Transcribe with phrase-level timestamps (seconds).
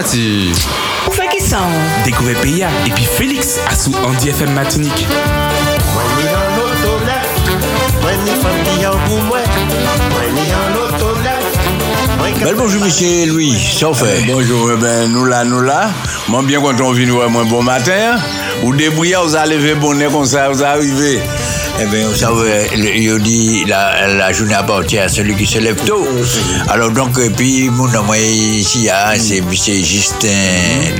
[0.00, 0.50] Wati.
[1.08, 1.56] Ou fait qui sont?
[2.06, 5.06] Découvrez Péia et puis Félix à sous Andy FM Matinique.
[5.92, 7.28] Mwen ni an otolef,
[8.00, 9.44] mwen ni fam ki an pou mwen
[10.14, 11.58] Mwen ni an otolef,
[12.16, 13.58] mwen ka Bel bonjour, monsieur Louis.
[13.78, 14.24] Ça fait?
[14.26, 15.90] Bonjour, eh ben, nous là, nous là.
[16.28, 18.16] Moi, bien quand on vient voir moi bon matin.
[18.62, 21.20] Ou débrouillez, vous allez lever bonnet comme ça, vous arrivez.
[21.82, 25.58] Eh bien, vous savez, le- il dit la, la journée appartient à celui qui se
[25.58, 26.06] lève tôt.
[26.68, 30.28] Alors, donc, et puis, mon nom est ici, hein, c'est c'est Justin.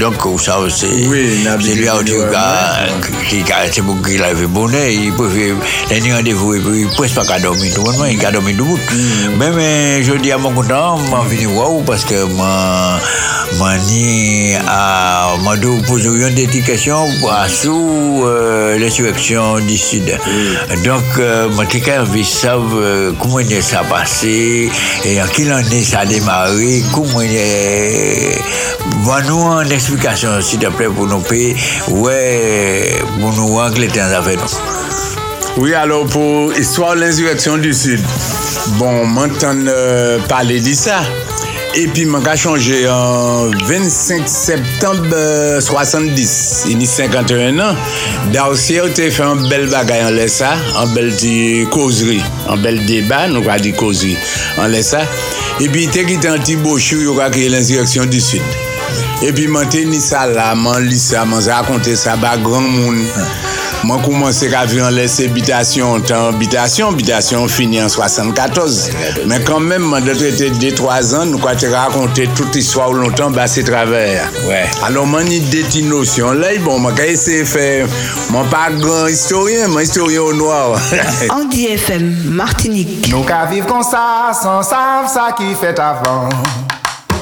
[0.01, 2.15] Donc, vous savez, c'est Oui, lui à Nabil,
[3.29, 4.95] qui qui c'est pour qu'il bonnet.
[4.95, 5.55] Il peut faire
[5.91, 8.55] un rendez-vous et puis il presque pas qu'à dormir tout le monde, il a dormi
[8.55, 8.79] debout.
[9.39, 12.99] Mais, mais, je dis à mon content, moi, venu voir parce que moi,
[13.59, 20.17] moi, ni à, moi, vous une questions pour- sous euh, l'insurrection du Sud.
[20.85, 21.03] Donc,
[21.69, 24.71] quelqu'un veut savoir comment ça passé
[25.05, 27.21] et en quelle année ça a démarré, comment.
[29.05, 31.57] Donne-nous une explication, s'il te plaît, pour nous payer,
[31.89, 34.59] ouais, pour nous que les temps avec nous.
[35.57, 38.01] Oui, alors pour histoire de l'insurrection du Sud.
[38.79, 41.01] Bon, m'entend euh, parler de ça.
[41.75, 45.15] epi man ka chanje an 25 septembe
[45.61, 47.77] 70, ini 51 an,
[48.35, 52.19] Darcy ou te fè an bel bagay an lè sa, an bel ti kozri,
[52.51, 54.17] an bel deba, nou ka di kozri,
[54.59, 55.05] an lè sa,
[55.63, 58.59] epi te ki tan ti bochou yo ka kreye l'insireksyon di sud.
[59.27, 62.67] Epi man te ni sa la, man li sa, man sa akonte sa ba gran
[62.67, 63.05] moun.
[63.85, 63.99] Monde.
[63.99, 68.91] Moi, commencé à vivre en laisse habitation, temps habitation, habitation fini en 74.
[69.27, 72.93] Mais quand même, moi, de traiter de 3 ans, nous, quand tu raconté toute l'histoire
[72.93, 74.31] longtemps, bah, c'est travers.
[74.49, 74.65] Ouais.
[74.85, 77.87] Alors, moi, j'ai des petites notions là, bon, j'ai essayé de faire,
[78.31, 80.79] moi, pas grand historien, moi, historien au noir.
[81.31, 83.11] Andy FM Martinique.
[83.11, 86.31] Nou ka viv kon sa, san sav sa ki fet avan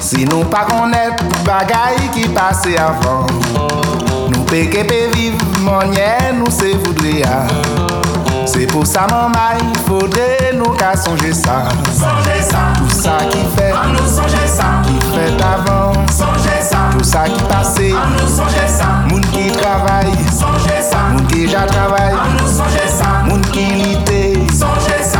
[0.03, 3.25] Si nou pa konet bagay ki pase avan
[4.49, 4.65] Pe
[5.13, 7.43] viv manye nou se voudre ya.
[8.49, 9.59] Se pou sa mamay,
[10.57, 11.69] nou ka sonje sa.
[11.69, 13.77] Tout sa ki fet,
[14.87, 17.91] ki fet avan Tout sa ki pase,
[19.11, 20.09] moun ki travay.
[21.11, 22.17] Moun ki ja travay,
[23.29, 24.33] moun ki lite.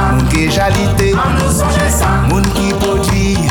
[0.09, 2.68] Moun ki ja lite, an nou songe sa, moun ki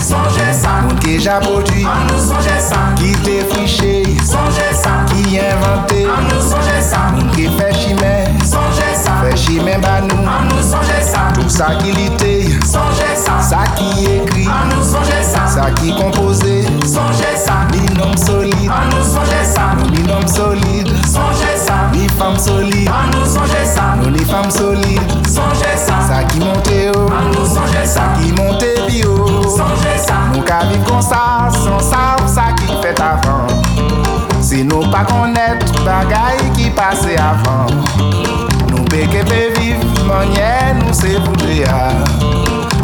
[0.05, 4.95] songe sa, Moun ki ja podwi, an nou songe sa, ki te friche songe sa,
[5.11, 8.15] Ki invente, an nou songe sa, moun ki fe chimè
[8.47, 12.33] songe sa, Fe chimè ba nou, an nou songe sa, tout sa ki lite
[12.69, 17.85] songe sa, Sa ki ekri, an nou songe sa, sa ki kompose songe sa, Ni
[17.99, 19.73] nom solide, an nou songe sa,
[20.09, 22.89] nom solide songe sa, sa, ni fam solide.
[22.89, 27.29] An nou sonje sa, nou ni fam solide Sonje sa, sa ki monte yo An
[27.35, 29.17] nou sonje sa, sa ki monte bio
[29.53, 31.21] Sonje sa, nou ka viv kon sa
[31.53, 33.53] San sa ou sa ki fet avan
[34.45, 37.69] Si nou pa konet bagay ki pase avan
[38.71, 41.83] Nou peke pe viv, manye nou se voudre ya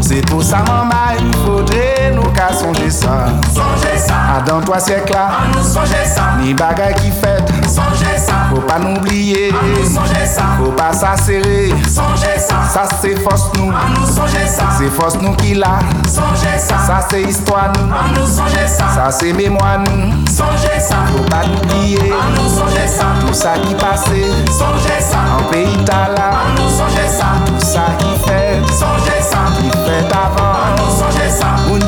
[0.05, 3.23] Se pou sa mamba, il foudre nou ka sonje sa
[3.55, 7.55] Sonje sa, A dan 3 syek la An nou sonje sa, ni bagay ki fet
[7.73, 12.83] Sonje sa Faut pas n'oublier, an nou songe sa, faut pas s'asserrer Ça.
[13.01, 13.73] C'est force nous,
[14.79, 15.79] c'est force nous qui l'a.
[16.07, 17.01] Ça.
[17.11, 19.11] C'est histoire nous, ça.
[19.11, 20.25] C'est mémoire nous.
[20.35, 23.75] Faut pas n'oublier, an nou songe sa, tout ça qui
[25.01, 25.85] sa, En pays
[27.09, 28.61] sa, tout ça qui fait,
[29.61, 30.55] qui fait an avant
[31.69, 31.81] Moun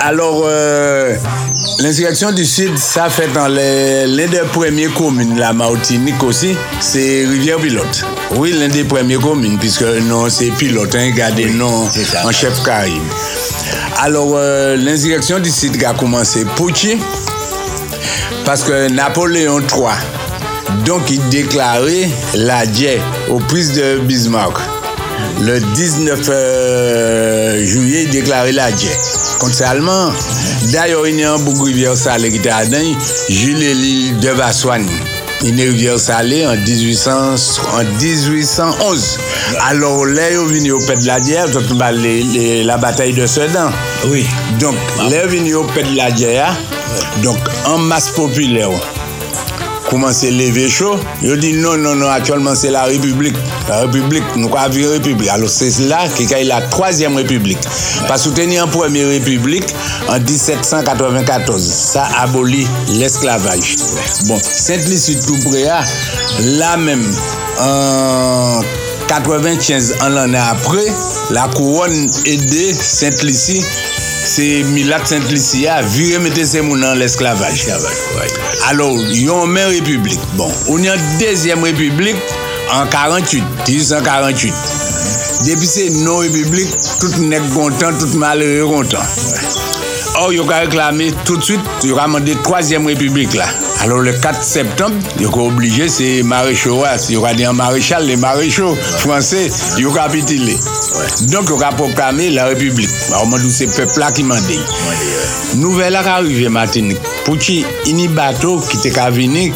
[0.00, 1.16] alors, euh,
[1.80, 8.04] l'insurrection du Sud, ça fait dans l'un des premières communes, la Martinique aussi, c'est Rivière-Pilote.
[8.36, 12.26] Oui, l'un des premières communes, puisque non, c'est Pilote, hein, regardez, non, c'est ça.
[12.26, 13.02] en chef Caraïbe.
[14.00, 16.98] Alors, euh, l'insurrection du Sud a commencé Pouchi,
[18.44, 24.58] parce que Napoléon III, donc il déclarait la guerre aux prises de Bismarck.
[25.44, 28.96] Le 19 euh, juillet, il déclarait la guerre
[29.40, 30.12] contre les Allemands.
[30.70, 32.62] D'ailleurs, il y a un beaucoup de rivière salée qui était à
[33.28, 34.86] Jules l'île de Vassoine.
[35.44, 37.34] Une rivière salée en, 1800,
[37.72, 39.18] en 1811.
[39.66, 41.46] Alors là, ils sont venus au Pet de la guerre,
[42.64, 43.72] la bataille de Sedan.
[44.06, 44.24] Oui.
[44.60, 44.76] Donc,
[45.10, 46.56] là, ils sont venus au Pet de la guerre,
[47.24, 48.70] donc en masse populaire
[49.92, 50.98] commencé à lever chaud?
[51.22, 53.36] Ils dit non, non, non, actuellement c'est la République.
[53.68, 55.28] La République, nous avons vu République.
[55.28, 57.58] Alors c'est là qu'il a la troisième République.
[58.08, 59.66] Parce que tenir en première République
[60.08, 61.62] en 1794.
[61.62, 63.76] Ça abolit l'esclavage.
[64.24, 65.68] Bon, Sainte-Lucie tout près,
[66.40, 67.04] là même,
[67.60, 68.62] en
[69.08, 70.86] 95 ans après,
[71.30, 73.62] la couronne aidée Sainte-Lucie,
[74.32, 77.66] se Milat Saint-Licia vire mette se moun an l'esklavaj.
[78.70, 80.20] Alors, yon men republik.
[80.38, 82.16] Bon, on yon dezyem republik
[82.72, 84.72] an 48, 1848.
[85.44, 89.04] Depi se non republik, tout nek kontan, tout malere kontan.
[90.22, 93.50] Or, yon ka reklame tout suite, yon ramande troasyem republik la.
[93.82, 98.14] Alors le 4 septembre, ils sont obligés, c'est maréchaux, ils ont dit un maréchal, les
[98.14, 100.56] maréchaux français, ils ont capitulé.
[101.22, 102.88] Donc ils ont proclamé la République.
[103.08, 104.60] Alors moi, c'est le peuple qui m'a dit.
[105.56, 107.00] Nouvelle qui arrive Martinique.
[107.24, 109.52] Pour qui, il y a bateau qui était venu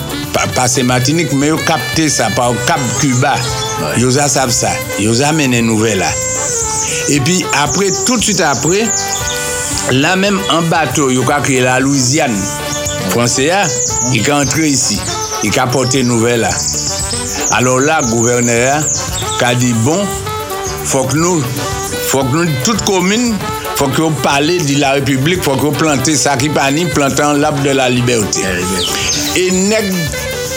[0.56, 3.34] passer Martinique, mais ils ont capté ça par Cap Cuba.
[3.96, 4.70] Ils savent ça.
[4.98, 6.10] Ils ont amené nouvelle là.
[7.10, 8.88] Et puis après, tout de suite après,
[9.92, 12.36] là même en bateau, ils ont créé la Louisiane.
[13.12, 13.62] Konseya,
[14.14, 14.98] i ka antre isi,
[15.46, 16.50] i ka pote nouvel la.
[17.56, 18.80] Alors la, gouverneur la,
[19.40, 20.00] ka di bon,
[20.86, 21.42] fok nou,
[22.10, 23.34] fok nou tout komine,
[23.76, 28.44] fok yo pale di la republik, fok yo plante sakipani, plantan lap de la liberté.
[28.44, 29.46] Eh, eh, eh.
[29.46, 29.90] E nek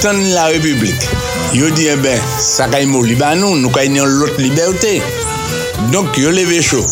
[0.01, 1.09] tan la republik,
[1.53, 4.99] yo di e eh ben, sakay mou libanou, nou kay nyon lot liberté.
[5.93, 6.83] Donk yo leve chou.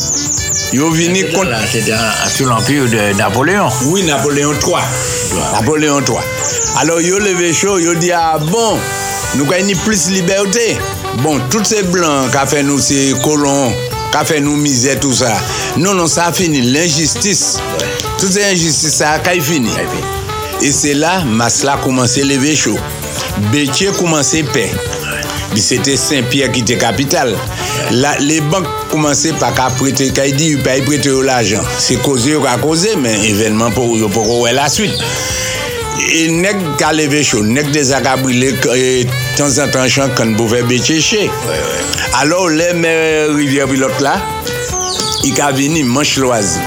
[0.73, 1.55] Yo vini contre.
[1.71, 1.93] C'était
[2.27, 3.69] sous l'empire de Napoléon.
[3.85, 4.75] Oui, Napoléon III.
[5.53, 6.17] Napoléon III.
[6.79, 8.77] Alors, yo levé chaud, yo dit, ah bon,
[9.35, 10.77] nous gagnons plus liberté.
[11.23, 13.71] Bon, tous ces blancs qui fait nous ces colons,
[14.11, 15.37] qui fait nous misère, tout ça.
[15.77, 16.61] Non, non, ça a fini.
[16.61, 17.57] L'injustice.
[18.19, 19.71] Toutes ces injustices, ça a fini.
[20.61, 22.77] Et c'est là, Masla a commencé à lever chaud.
[23.51, 24.71] Bétier a commencé paix.
[25.55, 27.35] C'était Saint-Pierre qui était capitale.
[27.91, 31.21] La, le bank koumanse pa ka prete, ka yi di yu pa yi prete yo
[31.25, 31.63] la jan.
[31.79, 34.97] Se koze yo ka koze, men evenman pou yo pou kowe la suite.
[36.07, 39.05] E nek ka leve chou, nek de zakabrile, e,
[39.39, 41.27] tan san tan chan kan pou fe becheche.
[41.27, 42.11] Ouais, ouais.
[42.19, 42.93] Alors le me
[43.35, 44.17] rivye pilot la,
[45.27, 46.59] i ka vini manch loazi.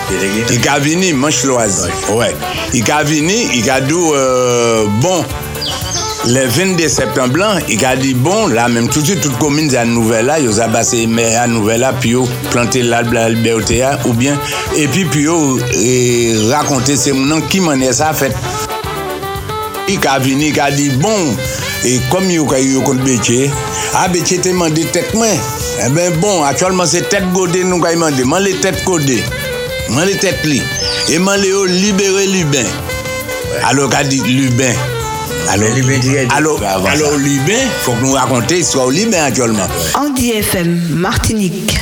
[0.52, 1.88] I ka vini manch loazi.
[2.12, 2.34] Ouais.
[2.76, 5.24] I ka vini, i ka dou euh, bon.
[6.28, 10.34] Le 22 septemblan, i ka di bon, la menm touti tout komine zan nouvel la,
[10.38, 14.36] yo zabase me a nouvel la, pi yo plante l'albe la liberté a, ou bien,
[14.76, 15.38] epi pi yo
[15.72, 15.94] e,
[16.50, 18.36] rakonte se mounan ki manye sa fet.
[19.88, 21.32] I ka vini, i ka di bon,
[21.88, 23.48] e kom yo ka yo kont Betye,
[23.96, 27.80] a Betye te mande tet mwen, e eh ben bon, atyolman se tet gode nou
[27.80, 29.22] ka imande, man le tet gode,
[29.96, 30.60] man le tet li,
[31.08, 32.74] e man le yo libere Lubin,
[33.72, 34.99] alo ka di Lubin.
[35.48, 39.66] Alors, alors, alors Lubin, faut que nous raconter l'histoire au Lubin actuellement.
[39.94, 41.78] Andy FM, Martinique.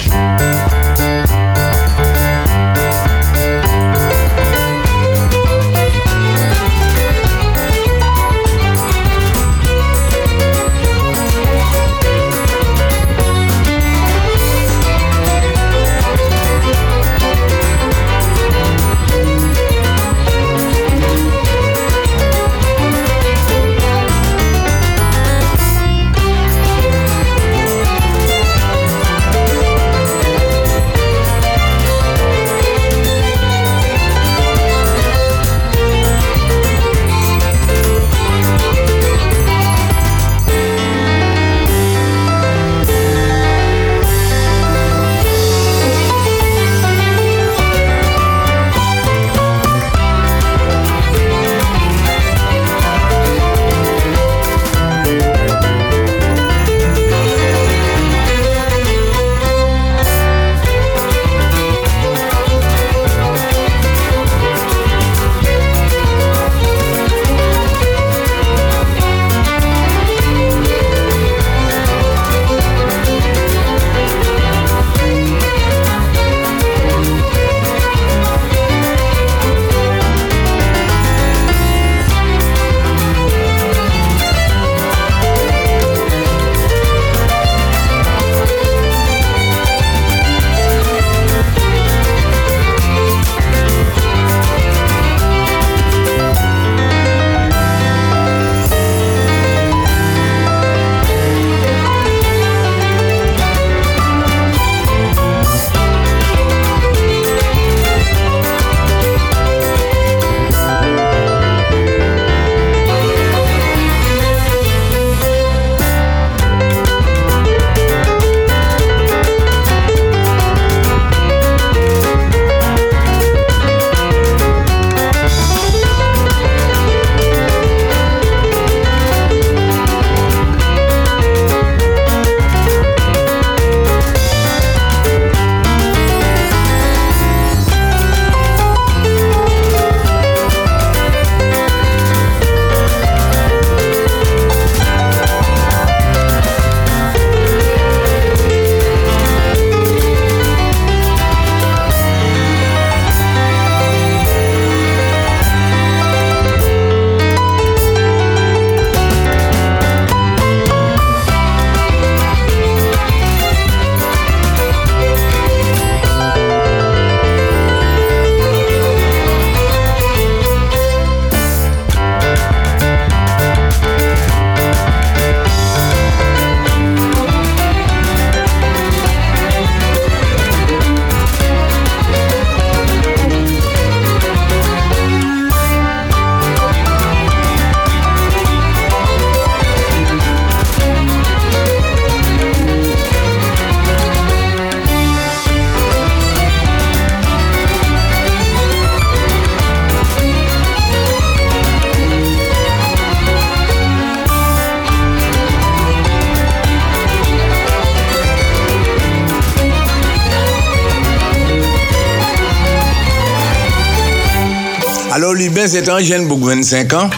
[215.58, 217.10] Ben, c'est un jeune pour 25 ans.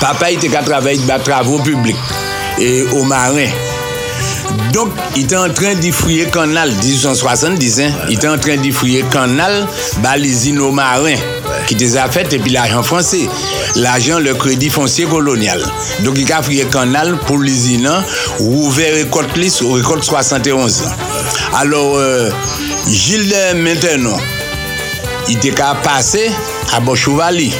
[0.00, 1.94] Papa, était qu'à travailler dans les travaux publics
[2.58, 3.46] et au marin.
[4.72, 8.72] Donc, il était en train d'y fouiller canal, 1870, hein, il était en train d'y
[8.72, 9.68] fouiller canal,
[9.98, 11.14] bah, l'usine au marin,
[11.68, 13.28] qui était à fait, et puis l'argent français,
[13.76, 15.62] l'argent, le crédit foncier colonial.
[16.02, 17.88] Donc, il a fouillé canal pour l'usine,
[18.40, 20.84] ouvert récolte liste au récolte 71 ans.
[21.54, 22.30] Alors, euh,
[22.88, 24.18] Gilles maintenant,
[25.28, 25.52] il était
[25.82, 26.30] passer
[26.72, 27.52] à Bochevali.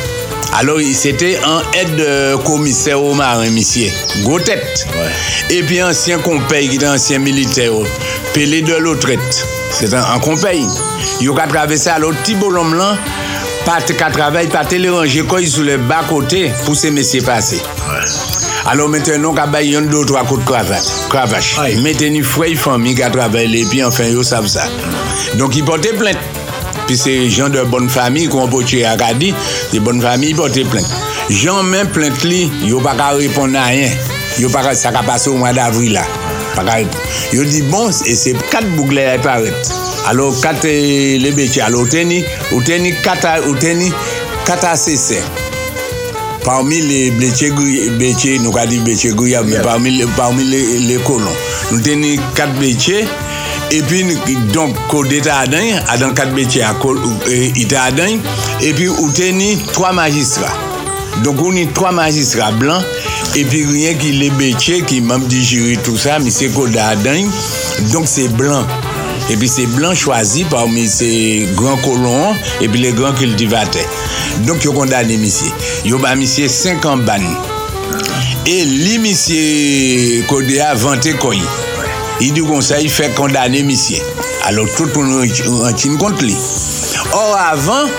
[0.57, 3.91] Alors, il c'était un aide euh, commissaire au marin, monsieur.
[4.23, 4.87] Gros tête.
[5.51, 7.73] Et puis, ancien compagnie, qui était ancien militaire,
[8.35, 9.47] pelé de l'autrette.
[9.73, 10.69] C'est un, un compagnie.
[11.21, 12.97] Il a traversé à l'autre petit bonhomme là,
[13.65, 17.61] pas qu'à travailler, pas les ranger quoi, sur le bas côté pour ces messieurs passer.
[18.67, 21.57] Alors maintenant, quand il y a deux trois coups de cravate, cravache.
[21.83, 24.67] Maintenant, il faut une famille qui a travaillé, et puis enfin, ils savent ça.
[25.35, 26.19] Donc, il portait plainte.
[26.89, 29.33] Pi se jan de bon fami kon po che akadi,
[29.73, 31.03] de bon fami pote plente.
[31.31, 33.97] Jan men plente li, yo pa ka repon nan yen.
[34.39, 36.05] Yo pa ka sakapase ou mwa davri la.
[37.33, 39.73] Yo di bon, e se kat bougle e paret.
[40.07, 42.23] Alo kat le beche, alo teni,
[42.53, 43.91] ou teni kata, ou teni
[44.47, 45.19] kata sese.
[46.45, 47.51] Parmi le beche,
[47.99, 50.07] beche nou ka di beche gouyab, parmi le,
[50.87, 51.35] le kolon.
[51.73, 53.03] Nou teni kat beche,
[53.75, 54.05] epi
[54.53, 56.99] donk kode ta adan, adan kat betye akol
[57.31, 58.21] e, ita adan,
[58.63, 60.51] epi ou te ni 3 magistra.
[61.25, 62.85] Donk ou ni 3 magistra blan,
[63.39, 67.31] epi riyen ki le betye ki mam di jiri tout sa, mi se kode adan,
[67.93, 68.69] donk se blan.
[69.33, 71.11] Epi se blan chwazi parmi se
[71.59, 73.83] gran kolon, epi le gran kultivate.
[74.47, 75.51] Donk yo kondane misye.
[75.89, 77.27] Yo ba misye 5 an ban.
[78.47, 81.43] E li misye kode a vante koyi.
[82.23, 84.03] I di kon sa, i fe kondane misye.
[84.47, 85.25] Alo, tout ou nou
[85.67, 86.37] an chin kont li.
[87.17, 87.91] Or, avan,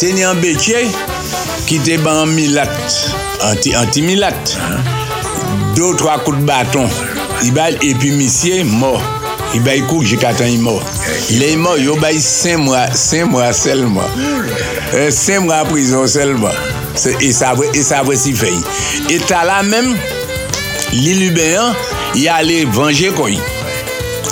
[0.00, 0.86] te ni an betye,
[1.68, 2.74] ki te ban milat,
[3.50, 4.56] anti-milat.
[4.58, 4.92] Anti
[5.74, 6.86] Do, twa kout baton.
[7.42, 9.02] I bal, epi misye, mor.
[9.54, 10.82] I bay kouk, jikatan i mor.
[11.34, 14.06] Le i mor, yo bay 5 mwa, 5 mwa selman.
[14.94, 16.54] 5 mwa prison selman.
[17.18, 18.54] E sa vre si fey.
[19.10, 19.96] E ta la menm,
[20.94, 21.74] li lubeyan,
[22.14, 23.38] yi ale vanje koyi.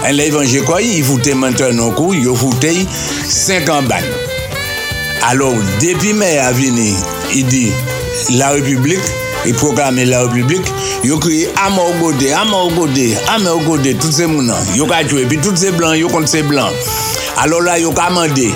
[0.06, 2.86] En le vanje koyi, yi foute menten nou kou, yo foute yi
[3.28, 4.06] 50 ban.
[5.28, 6.92] Alors, depi me avini,
[7.32, 7.64] yi di
[8.38, 9.02] la republik,
[9.46, 10.66] yi programe la republik,
[11.06, 14.58] yo kriye ama ou gode, ama ou gode, ama ou gode, tout se mounan.
[14.78, 16.70] Yo ka chwe, pi tout se blan, yo kont se blan.
[17.42, 18.50] Alors la, yo ka mande,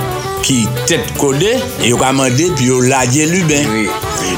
[0.46, 3.66] ki tet kode, yo kamande pi yo laje luben.
[3.72, 3.88] Oui.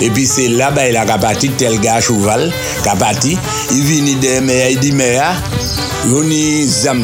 [0.00, 2.49] E pi se la bay e la kapati tel ga chouval,
[2.85, 3.37] kapati,
[3.75, 5.35] i vini de meya, i di meya,
[6.09, 7.03] yo ni zam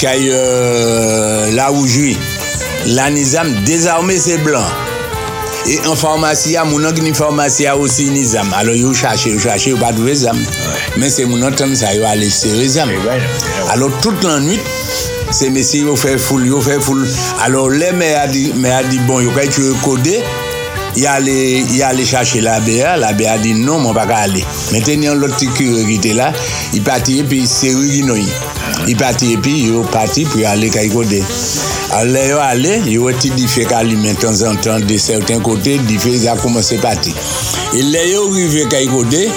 [0.00, 2.16] kay euh, la oujwi.
[2.92, 4.66] La ni zam dezarme se blan.
[5.70, 8.52] E an farmasya, mounan ki ni farmasya osi ni zam.
[8.58, 10.36] Alo yo chache, yo chache, yo pa dwe zam.
[10.36, 11.00] Ouais.
[11.00, 12.90] Men se mounan tan sa yo ale sere zam.
[12.90, 14.60] Eh ouais, ouais, eh Alo tout lan nwit,
[15.32, 17.06] Se mesi yo fè foul, yo fè foul.
[17.40, 20.18] Alors le mè a di, mè a di bon, yo kè kyo kode,
[21.00, 24.44] yale chache la beya, la beya di non, mwen pa ka ale.
[24.74, 26.28] Mè tenyon loti kyo kite la,
[26.74, 28.28] yi pati epi seri ginoyi.
[28.86, 31.22] Yi pati epi, yo pati pou yale kè kode.
[31.96, 35.78] Ale yo ale, yo wè ti di fè kalime tan zan tan de certain kote,
[35.88, 37.14] di fè yi a komanse pati.
[37.72, 39.30] E le yo rive kè kode,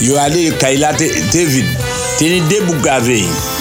[0.00, 1.76] yo ale kè la te, te vide.
[2.16, 3.60] Teni debou gave yi.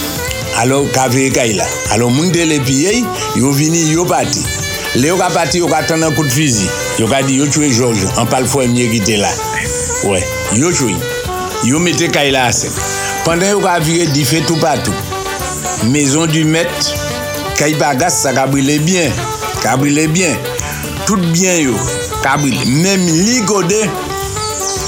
[0.51, 0.61] Gavé.
[0.61, 1.65] Alors, gavé caïla.
[1.91, 3.03] Alors, moun de les pieds,
[3.35, 4.43] il est venu, il est parti.
[4.95, 6.67] Léo a parti, il a attendu un coup de fusil.
[6.99, 9.29] Il a dit, il a tué Georges, en parle fois mieux là.
[10.03, 10.23] Ouais.
[10.53, 10.63] Il
[11.75, 12.49] a mis Kaila.
[13.23, 14.93] Pendant qu'il a viré du feu tout partout.
[15.85, 16.93] Maison du maître,
[17.57, 19.11] Kaïbagas, ça a brûlé bien.
[19.63, 20.35] Ça a brûlé bien.
[21.05, 21.75] Tout bien, yo.
[22.23, 22.57] Ça a brûlé.
[22.65, 23.89] Même l'Igodé,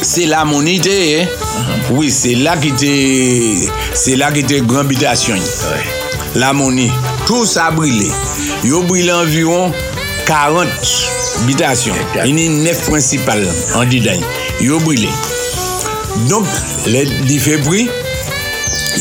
[0.03, 1.27] Se la moun ite e.
[1.91, 2.89] Oui, se la ki te,
[3.95, 5.39] se la ki te gran bitasyon.
[5.39, 5.85] Ouais.
[6.35, 6.89] La mouni,
[7.25, 8.09] tout sa brile.
[8.67, 9.71] Yo brile environ
[10.27, 10.67] 40
[11.47, 11.95] bitasyon.
[12.25, 13.45] Yini 9 prinsipal
[13.79, 14.19] an di dan.
[14.59, 15.07] Yo brile.
[16.27, 16.47] Donk,
[16.91, 17.87] le di febri,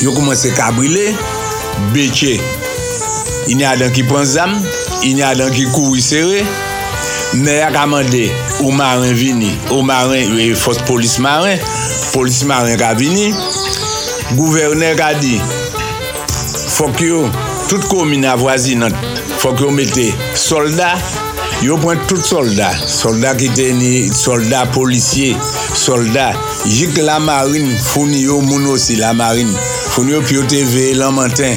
[0.04, 1.10] yo komanse ka brile,
[1.96, 2.38] beche.
[3.48, 4.54] Yini adan ki pon zam,
[5.02, 6.44] yini adan ki kou wisere,
[7.32, 8.26] Mè a kamande,
[8.60, 11.56] ou marin vini, ou marin, e fos polis marin,
[12.12, 13.30] polis marin ka vini,
[14.36, 15.38] gouverneur ka di,
[16.74, 17.22] fok yo,
[17.70, 18.92] tout komina vwazinan,
[19.40, 21.00] fok yo mette soldat,
[21.64, 25.32] yo pwen tout soldat, soldat ki teni, soldat polisye,
[25.72, 26.36] soldat,
[26.68, 29.56] jik la marine, founi yo moun osi la marine,
[29.94, 31.56] founi yo piyote ve lanmanten,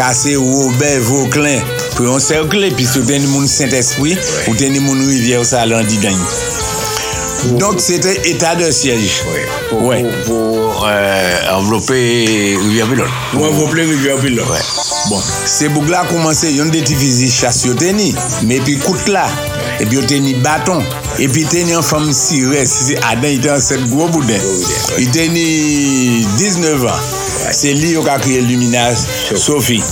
[0.00, 1.60] kase ou obe, voklen,
[2.00, 4.16] pou yon serkle, pi sou teni moun Saint-Esprit,
[4.48, 6.16] ou teni moun Rivière Salandi dany.
[7.58, 9.22] Donc, c'était état de siège.
[9.32, 9.40] Oui.
[9.68, 10.02] Pour, ouais.
[10.24, 13.04] pour, pour euh, envelopper Rivière-Pilon.
[13.34, 14.44] Ou envelopper Rivière-Pilon.
[14.44, 14.58] Ouais.
[15.10, 18.10] Bon, se bouk la komanse, yon de ti fizi chas yo teni,
[18.46, 19.24] me pi kout la,
[19.80, 20.84] e pi yo teni baton,
[21.18, 24.44] e pi teni an fam si res, si adan ite an set gwo bouden,
[25.00, 25.44] i teni
[26.36, 27.10] 19 an,
[27.56, 29.08] se li yo kakye luminaj
[29.40, 29.82] Sophie.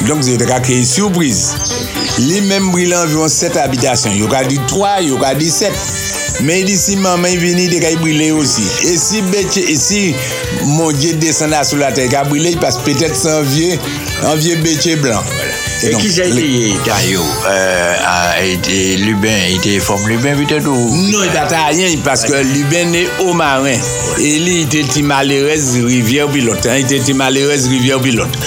[0.00, 1.52] Te ka kreye surprise.
[2.18, 6.19] Li menm brile environ 7 habitasyon, yo ka di 3, yo ka di 7.
[6.44, 8.66] men disi maman vini de ka yi brile osi.
[8.88, 10.02] E si betye, e si
[10.64, 13.78] mon diye desanda sou la te, ka brile pas petet san vie,
[14.24, 15.24] an vie betye blan.
[15.80, 17.22] E ki sa yi Dayo,
[19.00, 20.90] Lubin, yi te form Lubin bitet ou?
[21.08, 23.80] Non, yi pata a yen, paske Lubin ne o marin.
[24.20, 28.04] E li yi te ti malerez rivye ou pilot, yi te ti malerez rivye ou
[28.04, 28.38] pilot.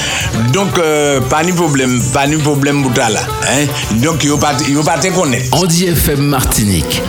[0.54, 3.26] Donk, euh, pa ni problem, pa ni problem bouta la.
[4.04, 5.42] Donk, yo pate konen.
[5.58, 7.02] Andi FM Martinique.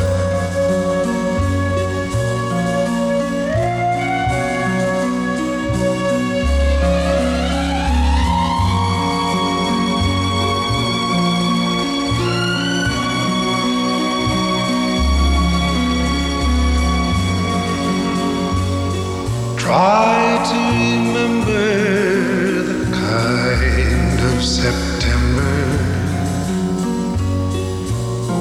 [24.45, 25.57] September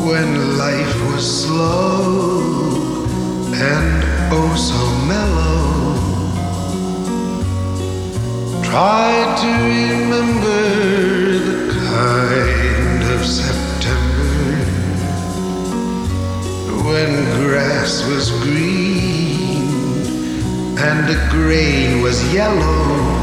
[0.06, 2.76] when life was slow
[3.54, 5.96] and oh so mellow.
[8.64, 9.12] Try
[9.44, 10.64] to remember
[11.40, 14.36] the kind of September
[16.84, 19.64] when grass was green
[20.78, 23.23] and the grain was yellow.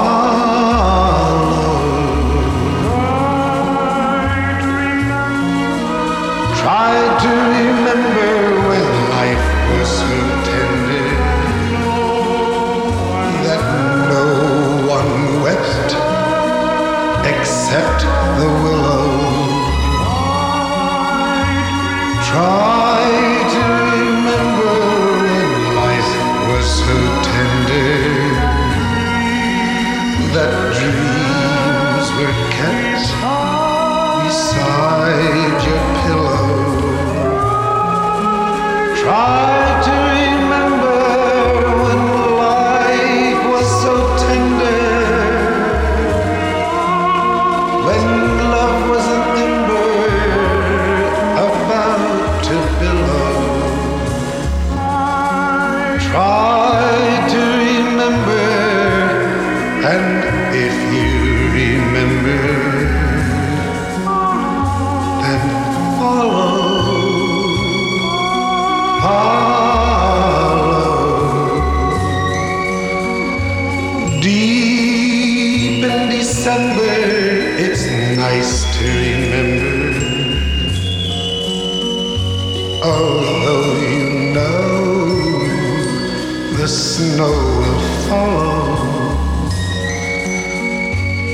[86.61, 89.17] the snow will follow.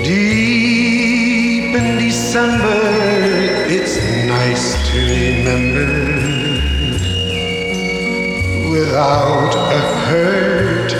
[0.01, 2.79] Deep in December,
[3.67, 5.89] it's nice to remember.
[8.71, 10.91] Without a hurt,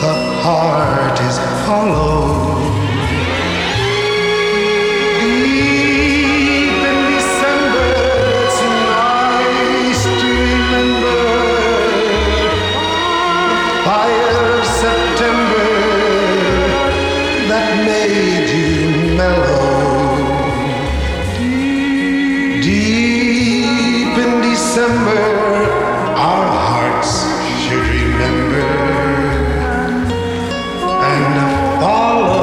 [0.00, 2.39] the heart is hollow.
[24.80, 25.12] December,
[26.16, 27.12] our hearts
[27.60, 28.64] should remember
[31.04, 31.34] and
[31.82, 32.40] follow.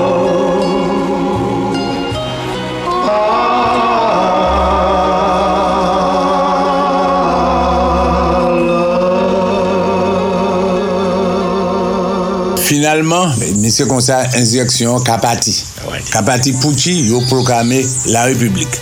[12.57, 13.25] Finalement,
[13.57, 15.65] monsieur comme ça, insurrection Kapati.
[16.11, 18.79] Kapati Pouchi, yo proclamé la République.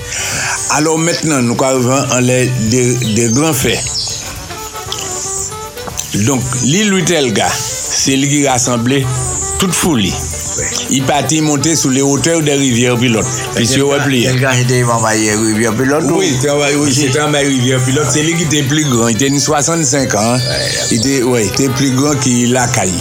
[0.78, 3.80] Alors maintenant, nous arrivons à les, des, grands faits.
[6.26, 9.06] Donc, l'île Witelga, c'est lui qui rassemblait
[9.58, 10.04] toute foule.
[10.90, 13.26] I pati monte sou le oteur de rivyer pilot
[13.58, 18.08] Pis yo wè pliye El kan jete envaye rivyer pilot Oui, jete envaye rivyer pilot
[18.14, 20.40] Se li ki te pli gran, ite ni 65 an
[20.96, 22.96] Ite pli gran ki la kayi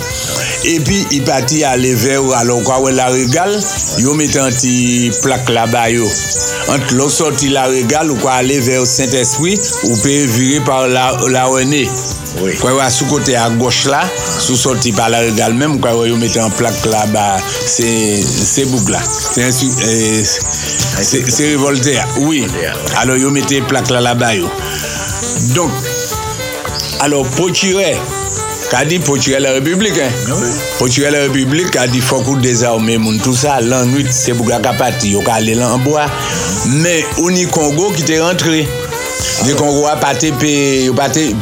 [0.69, 3.55] epi i pati ale ve ou alon kwa wè la regal,
[4.03, 6.09] yo met an ti plak la ba yo.
[6.73, 10.89] Ant lò sorti la regal ou kwa ale ve ou Saint-Esprit, ou pe vire par
[10.89, 11.85] la, la wène.
[12.43, 12.57] Oui.
[12.59, 16.11] Kwa wè sou kote a goch la, sou sorti par la regal mèm, kwa wè
[16.11, 17.29] yo met an plak la ba,
[17.69, 19.03] se bouk la.
[19.05, 19.71] Se insu...
[19.85, 20.25] E,
[21.03, 22.47] se revolte ya, oui.
[22.97, 24.51] Alo yo mette plak la la ba yo.
[25.55, 25.73] Donk,
[27.01, 27.97] alo potire,
[28.75, 30.11] Ka di potire la republik, hein?
[30.27, 30.49] Ah oui.
[30.81, 33.21] Potire la republik, ka di fokou dezarme moun.
[33.23, 35.13] Tout sa, lan nwit, se pou kaka pati.
[35.15, 36.09] Yo ka ale lan anboa.
[36.73, 38.65] Men, ou ni Kongo ki te rentre.
[39.47, 40.91] Ni Kongo a pati, pi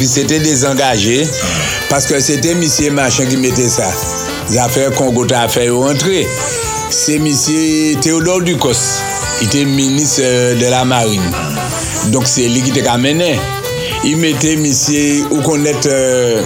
[0.04, 1.22] se te dezengaje.
[1.88, 3.88] Paske se te misye machan ki mette sa.
[4.52, 6.26] Zafèr Kongo ta fè yo rentre.
[6.92, 8.82] Se misye Theodore Dukos.
[9.40, 11.32] Ite minis de la marine.
[12.12, 13.32] Donk se li ki te kamene.
[14.04, 15.88] I mette misye ou konet...
[15.88, 16.44] Euh,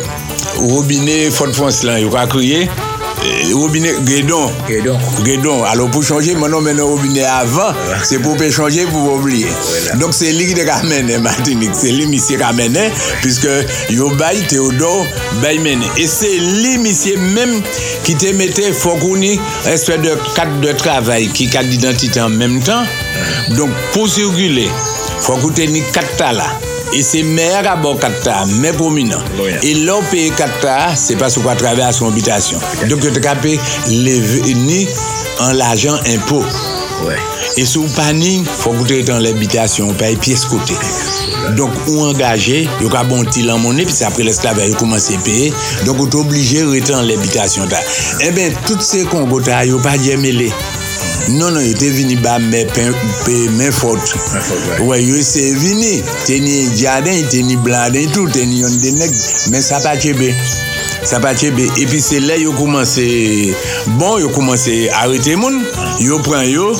[0.56, 4.50] robinet Fort-France lan, yo ka kriye, eh, robinet Gredon.
[4.68, 4.98] Gredon.
[5.24, 5.64] Gredon.
[5.64, 9.50] Alo pou chanje, manon menon robinet avan, se pou pe chanje pou pou oubliye.
[9.50, 9.96] Voilà.
[10.00, 12.88] Donk se li ki de kamene, Martinique, se li misye kamene,
[13.24, 13.56] piske
[13.94, 15.06] yo bay Theodore
[15.42, 15.90] bay mene.
[15.96, 17.60] E se li misye menm
[18.06, 19.36] ki te mette fokouni
[19.72, 22.88] espè de kat de travay ki kat d'identite an menm tan.
[23.56, 24.68] Donk pou sirgule,
[25.26, 26.50] fokouni te ni kat tala.
[26.92, 29.22] E se mer a bo katta, mer prominant.
[29.62, 32.62] E lò peye katta, se pa sou kwa travè a son bitasyon.
[32.90, 33.56] Donk yo te kapè
[33.90, 34.84] leve ni
[35.44, 36.44] an l'ajan impo.
[37.56, 40.76] E sou panin, fò koute etan l'habitasyon, paye piye skote.
[41.56, 45.18] Donk ou angaje, e yo ka bon ti lan mounen, pis apre l'esklave yo koumanse
[45.26, 45.52] peye,
[45.86, 47.82] donk ou te oblige etan l'habitasyon ta.
[48.24, 50.52] E ben, tout se kongo ta, yo pa djemele.
[51.28, 53.50] Non, non, yo te vini ba men fote.
[53.58, 54.14] Men fote,
[54.78, 54.78] wè.
[54.86, 56.02] Wè, yo se vini.
[56.26, 59.10] Teni jaden, teni bladen, tout, teni yon denek,
[59.50, 60.30] men sa pa chebe.
[61.04, 63.04] sa pa chebe, epi se le yo koumanse,
[63.98, 65.60] bon yo koumanse arete moun,
[66.00, 66.72] yo pran yo.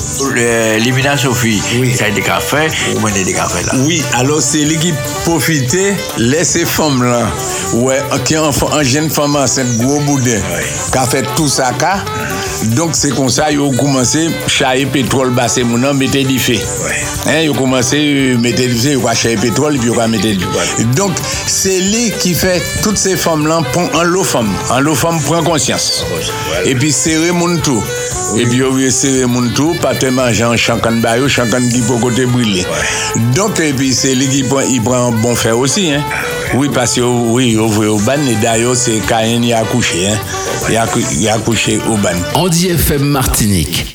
[0.81, 1.57] Limina Sofi,
[1.97, 3.77] sa yi de kafe, ou mwen de de kafe la.
[3.85, 4.93] Oui, alo se li ki
[5.25, 7.23] profite, le se fom la,
[7.81, 8.51] wè, ki an
[8.87, 10.43] jen fom ansen, gwo bouden,
[10.93, 11.97] ka fe tout sa ka,
[12.77, 16.59] donk se kon sa yo koumanse, chaye petrol basse moun an, mette di fe.
[17.43, 20.45] Yo koumanse, euh, mette di fe, yo kwa chaye petrol, pi yo kwa mette di
[20.45, 20.87] fe.
[20.97, 24.49] Donk se li ki fe, tout se fom lan, pon an, l'eau femme,
[25.25, 26.05] prend conscience.
[26.65, 27.83] Et puis serrer mon tout.
[28.37, 31.97] Et puis il serrer mon tout, pas te manger en chancan bayo, chancan qui peut
[32.01, 32.65] côté brûler.
[33.35, 35.91] Donc et puis c'est lui qui prend, il un bon fer aussi.
[35.91, 36.03] Hein.
[36.55, 40.07] Oui, parce que oui, il ouvre au ban, et d'ailleurs c'est Caïn qui a accouché.
[40.07, 40.17] Hein.
[40.69, 42.09] Il a, il accouché au ban.
[42.35, 43.85] Andy FM Martinique.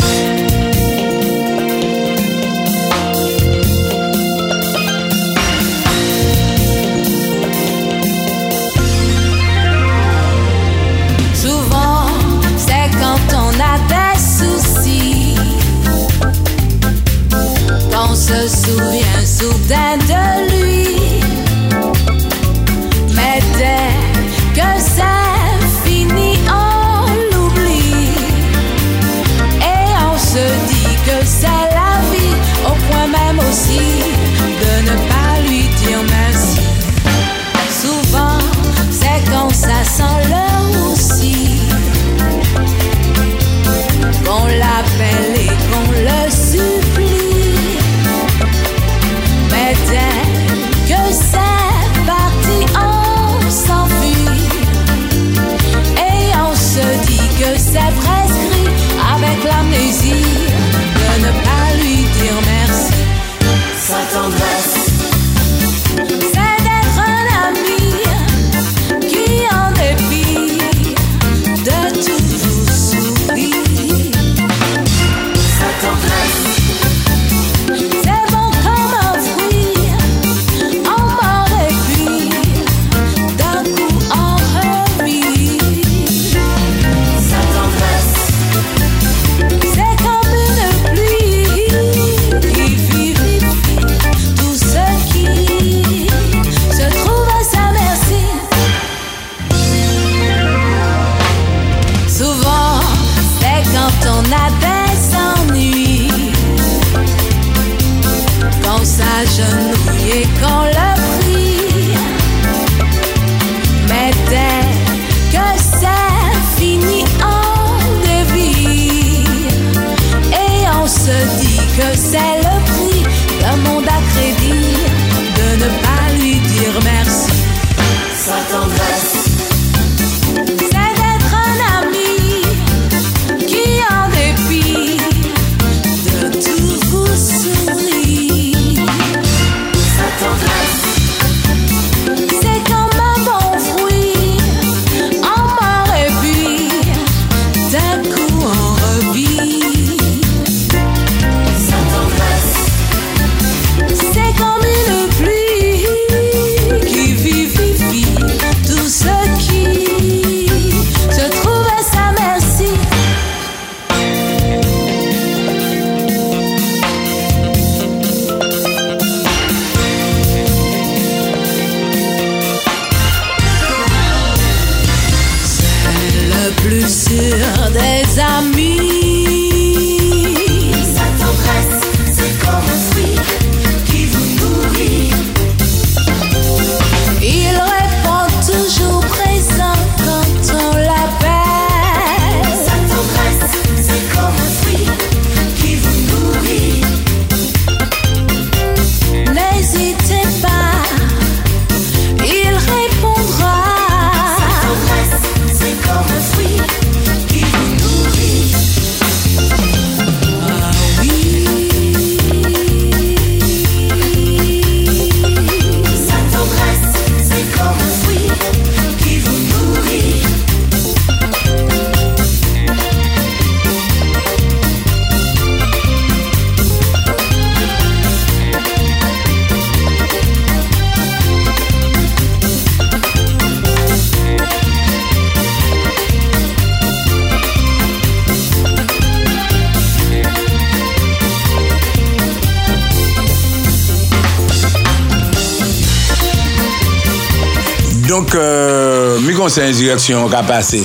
[248.33, 250.83] Donc, euh, mes conseils d'insurrection qu'a passé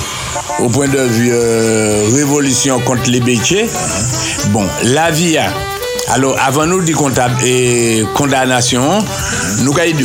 [0.58, 3.66] au point de vue euh, révolution contre les bétiers.
[4.48, 5.50] Bon, la via.
[6.10, 8.98] Alors, avant nous comptable et condamnation,
[9.62, 10.04] nous avons dit,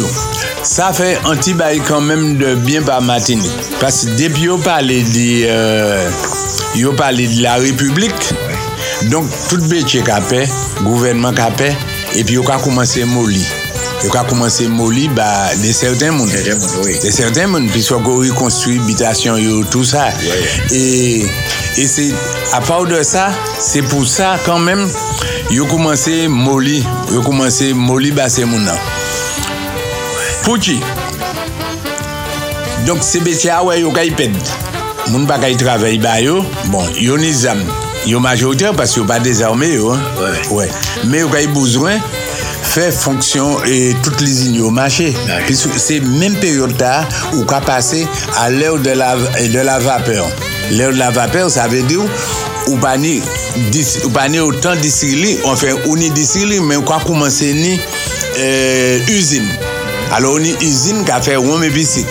[0.64, 3.52] ça fait un petit bail quand même de bien par Martinique.
[3.82, 6.10] Parce que depuis qu'on parlait de, euh,
[6.76, 8.34] de la République,
[9.10, 10.48] donc tout bétier fait,
[10.82, 11.76] gouvernement fait,
[12.16, 13.44] et puis on a commencé à mollir.
[14.02, 16.32] yo ka koumanse moli ba de serten moun.
[16.32, 20.10] De serten moun, pi so go rekonstruy bitasyon yo, tout sa.
[20.74, 21.24] E,
[21.78, 22.10] e se,
[22.56, 23.30] a paw de sa,
[23.62, 24.88] se pou sa kanmen,
[25.54, 26.82] yo koumanse moli,
[27.14, 28.80] yo koumanse moli ba se moun nan.
[30.44, 30.80] Pouti.
[32.88, 34.36] Donk se betya wè yo ka iped.
[35.12, 37.62] Moun pa ka yi travay ba yo, bon, yo ni zam.
[38.04, 39.94] Yo majoriter, pas yo pa dezarme yo.
[41.08, 42.02] Mè yo ka yi bouzwen,
[42.64, 45.14] fonction et toutes les lignes au marché.
[45.78, 46.74] C'est même période
[47.34, 48.08] où qu'a passé
[48.40, 50.26] à l'heure de la de la vapeur.
[50.72, 52.02] L'heure de la vapeur, ça veut dire
[52.68, 53.22] ou pas ni
[53.72, 57.80] dis- ou pas ni autant distiller, enfin on ni distiller mais on a commencé ni
[58.40, 59.48] euh, usine.
[60.16, 62.08] Alors, on a une usine qui a fait rhum et puis cycle.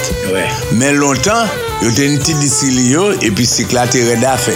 [1.82, 4.54] Mais longtemps, il y a une petite distillerie et puis cycle là, t'es d'affaires.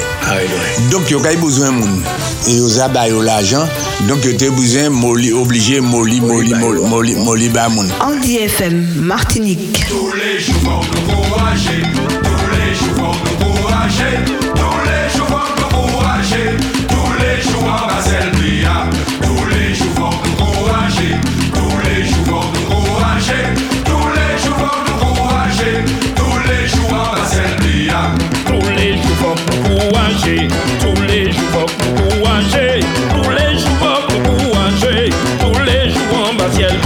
[0.92, 2.00] Donc, il y a besoin de monde.
[2.46, 2.88] Et il y a
[3.22, 3.66] l'argent.
[4.06, 7.88] Donc, il y a besoin de obligé molli, molli, molli, molli, molli, ba moun.
[8.00, 9.86] Andy FM, Martinique.
[9.88, 11.82] Tous les jours vont nous courager,
[12.22, 14.22] tous les jours vont nous courager,
[14.54, 16.46] tous les jours vont nous courager,
[16.88, 17.88] tous les jours en
[19.22, 21.12] tous les jours vont nous courager,
[21.52, 23.44] tous les jours vont nous courager,
[29.36, 30.48] les jours faut nous courager,
[30.80, 36.30] tous les jours faut nous courager, tous les jours faut nous courager, tous les jours
[36.30, 36.76] en bas ciel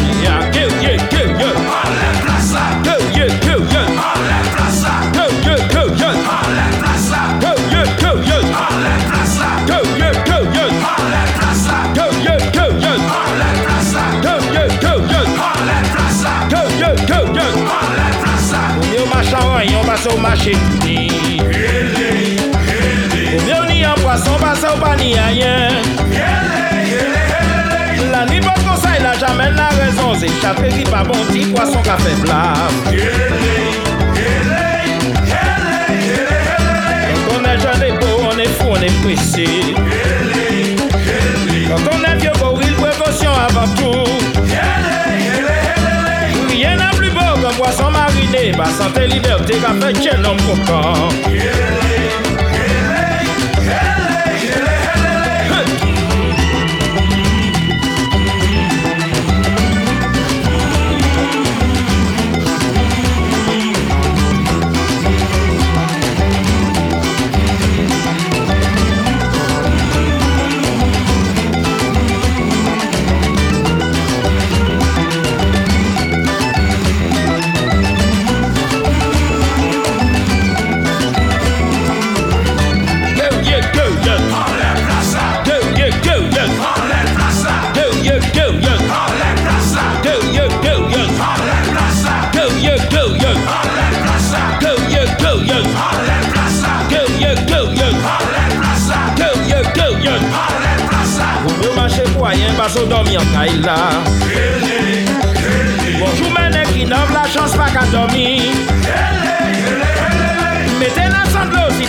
[19.81, 20.80] on passe au marché.
[24.71, 25.83] yo pa ni ayen
[28.13, 31.67] La ni bon konsey la jamen la rezon Se chapre ki pa bon ti kwa
[31.67, 32.73] son kafe blam
[37.17, 39.49] Quand on est jeune et beau, on est fou, on est pressé
[41.69, 44.11] Quand on est vieux beau, il précaution avant tout.
[46.49, 48.53] Rien n'a plus beau qu'un poisson mariné.
[48.53, 51.09] Bah, Par santé, liberté, café, tchèl, homme coquant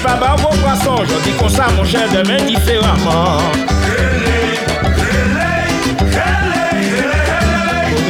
[0.03, 3.53] pa ba ou poisson Jodi kon sa mon chè demen diferanman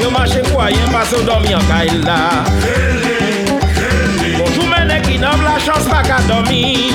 [0.02, 0.42] Yo mache
[1.28, 1.54] domi
[4.72, 6.92] mene ki nom la chans pa ka domi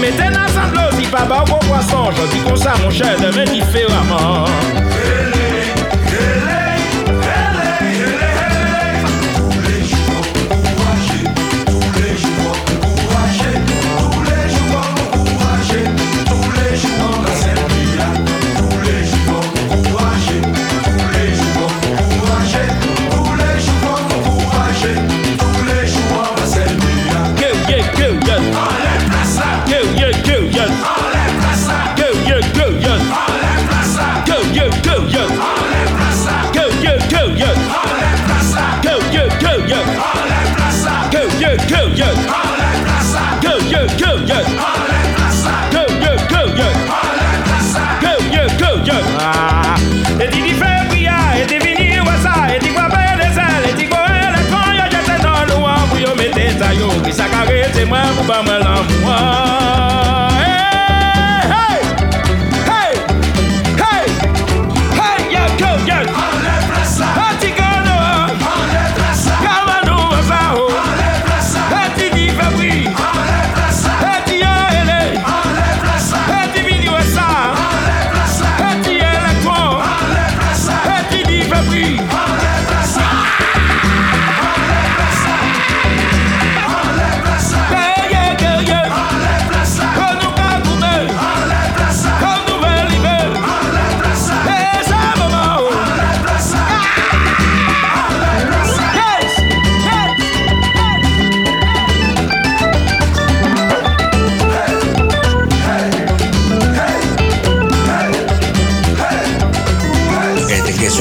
[0.00, 2.90] Meten asan blozi pa ba ou poisson Jodi kon sa mon
[43.70, 44.42] yeah, go yeah.
[45.70, 46.74] Go yeah, go yeah.
[48.00, 50.18] Go yeah, go yeah.
[50.18, 53.86] E di di febbia, e di vini wasa, e di qua bene sale, e di
[53.86, 57.84] qua ele con io, io te do lua, fu io mettete a io, chissà carete,
[57.84, 58.89] ma fu pa me l'amore.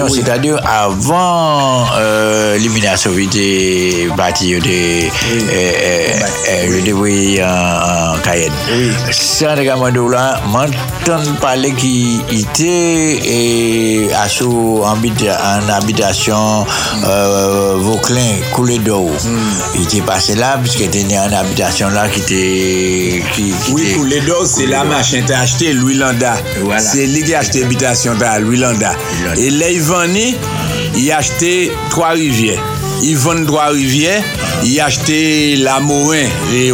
[0.10, 0.22] oui.
[0.24, 5.10] c'est-à-dire avant euh, l'élimination était partie de
[6.68, 8.52] le débris en, Cayenne.
[8.72, 8.92] Oui
[11.10, 14.10] m'entend parler qui était
[14.86, 16.66] en habitation
[17.06, 19.10] euh, Vauclin, coulé d'eau.
[19.76, 23.96] Il était passé là puisqu'il était né en habitation là qui était qui, qui Oui,
[24.08, 26.36] les dos, c'est la machin t'as acheté Louis Landa.
[26.62, 26.80] Voilà.
[26.80, 28.92] C'est lui qui a acheté habitation t'as Louis Landa.
[29.38, 30.36] Et là, il vendait,
[30.96, 32.79] il a acheté Trois-Rivières.
[33.02, 34.24] Yvonne Trois-Rivières,
[34.64, 36.72] il acheté la Morin, et,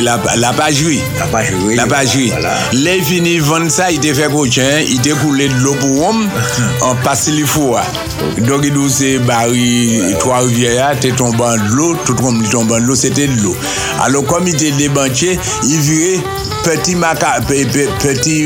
[0.00, 1.00] la, la Pagerie.
[1.18, 1.76] La Pagerie.
[1.76, 2.30] La Pagerie.
[2.30, 2.54] Voilà.
[2.72, 6.28] Les fini vendre ça, il était fait cochon, il était coulé de l'eau pour homme,
[6.82, 7.80] en passé les fours.
[8.38, 12.86] Donc, il nous c'est Barry, Trois-Rivières, t'es tombé de l'eau, tout le monde tombé de
[12.86, 13.56] l'eau, c'était de l'eau.
[14.00, 16.20] Alors, comme il était débanché, il virait
[16.64, 16.94] Peti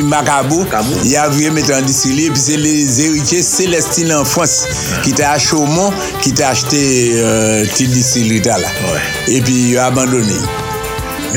[0.02, 0.66] Makabou,
[1.04, 4.66] yavye metan disili, pi se les erike Celestine en France,
[5.02, 5.92] ki te a Chaumont,
[6.22, 6.82] ki te achete
[7.76, 8.70] ti disili ta la.
[9.26, 10.71] E pi yo abandoni.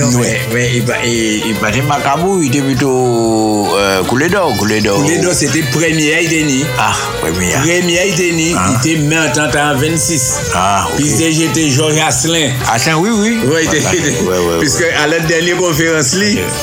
[0.03, 0.39] Ouais.
[0.53, 5.03] mais, mais il, il, il passait Macabou, il était plutôt euh, coulé d'eau, coulé d'eau.
[5.07, 6.65] Les deux, c'était premier, né.
[6.77, 7.51] Ah, premier.
[7.53, 8.05] Premier, né, Ah.
[8.05, 8.13] il
[8.93, 10.33] était né en 30 en 26.
[10.53, 10.95] Ah, ok.
[10.97, 12.51] Puis j'étais Georges Asselin.
[12.71, 13.37] Ah, ça, oui, oui.
[13.47, 14.91] Ouais, il était- ouais, ouais, Puisque ouais.
[15.01, 16.15] à la dernière conférence,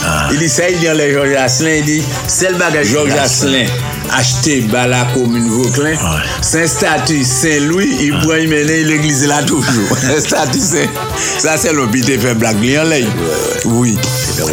[0.04, 0.28] Ah.
[0.32, 3.64] il dit ça, il dit à Georges Asselin, il dit, c'est le bagage Georges Asselin
[4.10, 5.94] acheté par la commune Vauclin,
[6.40, 9.96] Saint-Statut Saint-Louis, il prend, il mène l'église là toujours.
[10.00, 10.88] Saint-Statut Saint.
[11.38, 12.90] Ça, c'est l'hôpital fait blague, en.
[13.66, 13.96] Oui.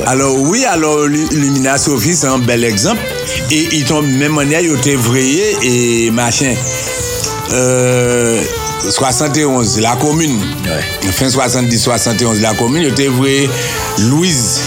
[0.06, 3.02] Alors, oui, alors, Lumina Sophie, c'est un bel exemple.
[3.52, 6.54] Et ils ont même manière, ils ont été vrayés et machin.
[7.52, 8.42] Euh,
[8.88, 10.40] 71, la commune.
[11.12, 13.50] Fin 70, 71, la commune, yo te vwe
[14.10, 14.60] Louise.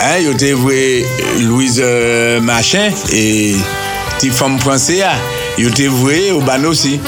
[0.00, 1.04] Hein, yo te vwe
[1.42, 3.56] Louise euh, Machin et
[4.18, 5.12] ti femme français ya.
[5.58, 5.88] Yo te
[6.32, 7.00] au ban aussi.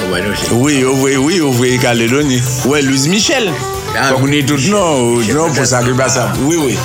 [0.53, 2.41] Oui, yo oui, yo Calédonie.
[2.65, 3.51] Ouais, Louise Michel.
[3.97, 4.13] Ah,
[4.45, 6.33] tout non, non que pas ça.
[6.43, 6.79] Oui, oui.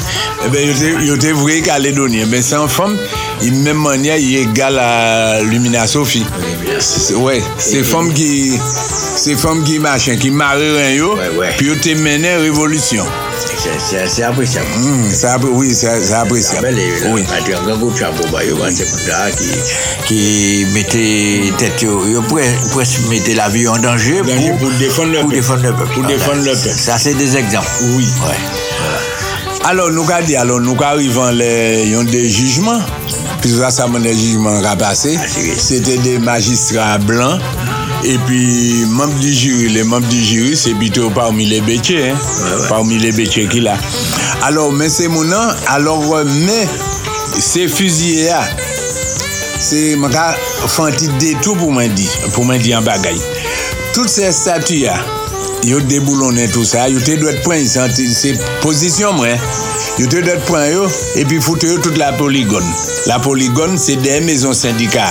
[0.46, 0.68] Eh ben,
[1.04, 1.28] yo te,
[1.62, 2.20] Calédonie.
[2.24, 2.98] Eh ben, c'est en femme,
[3.42, 6.26] il même manière, il est égal à Lumina Sophie.
[6.80, 8.12] C'est- Ouais, c'est femme
[9.24, 11.18] c'est femme qui machin, qui marie yo,
[11.58, 13.06] puis yo te mené révolution.
[13.80, 14.68] C'est appréciable.
[14.84, 16.76] Hum, ça, oui, c'est appréciable.
[17.14, 17.24] Oui.
[17.32, 18.86] Un grand de bah, yo, c'est
[19.38, 22.22] qui, qui mettait yo, yo
[23.34, 24.22] la vie en danger
[24.60, 25.36] pour, défendre le peuple.
[25.64, 25.72] le.
[25.72, 26.08] Pour Voilà.
[26.18, 26.76] défendre le peuple.
[26.78, 27.70] Ça, c'est des exemples.
[27.96, 28.06] Oui.
[28.28, 28.36] Ouais.
[29.64, 30.06] Alors, nous
[30.38, 32.82] alors, nous arrivons les, ont des jugements.
[33.40, 35.18] Puis ça, ça jugements qui ont passé.
[35.58, 36.98] C'était des magistrats
[38.06, 42.68] epi mamp di jiri, le mamp di jiri se bito parmi le betye, ouais, ouais.
[42.70, 43.78] parmi le betye ki la.
[44.44, 46.68] Alors men se mounan, alors men
[47.40, 48.42] se fuzye ya,
[49.60, 50.36] se maka
[50.68, 53.20] fanti detou pou men di, pou men di an bagay.
[53.94, 54.98] Tout se statu ya,
[55.66, 58.34] yo deboulonè tout sa, yo te dwet pwen, se
[58.64, 59.40] posisyon mwen,
[60.00, 60.88] yo te dwet pwen yo,
[61.20, 62.66] epi foute yo tout la poligon.
[63.08, 65.06] La poligon se de mezon syndika,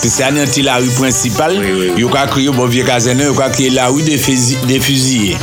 [0.00, 1.56] pe se anyanti la rue principal,
[1.98, 4.16] yo ka kriyo bovye kazene, yo ka kriyo la rue de,
[4.68, 5.36] de fuziye.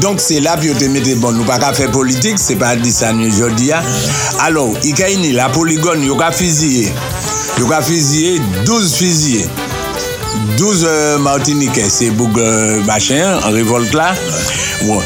[0.00, 2.76] Donk se la pi yo te mette bon, nou pa ka fe politik, se pa
[2.78, 3.82] di sa nou jodi ya.
[4.46, 6.86] Alor, i ka ini la poligon, yo ka fuziye,
[7.58, 9.69] yo ka fuziye, 12 fuziye.
[10.56, 14.14] 12 euh, Martinique, c'est Boug euh, Machin, en révolte là.
[14.82, 15.00] Bon.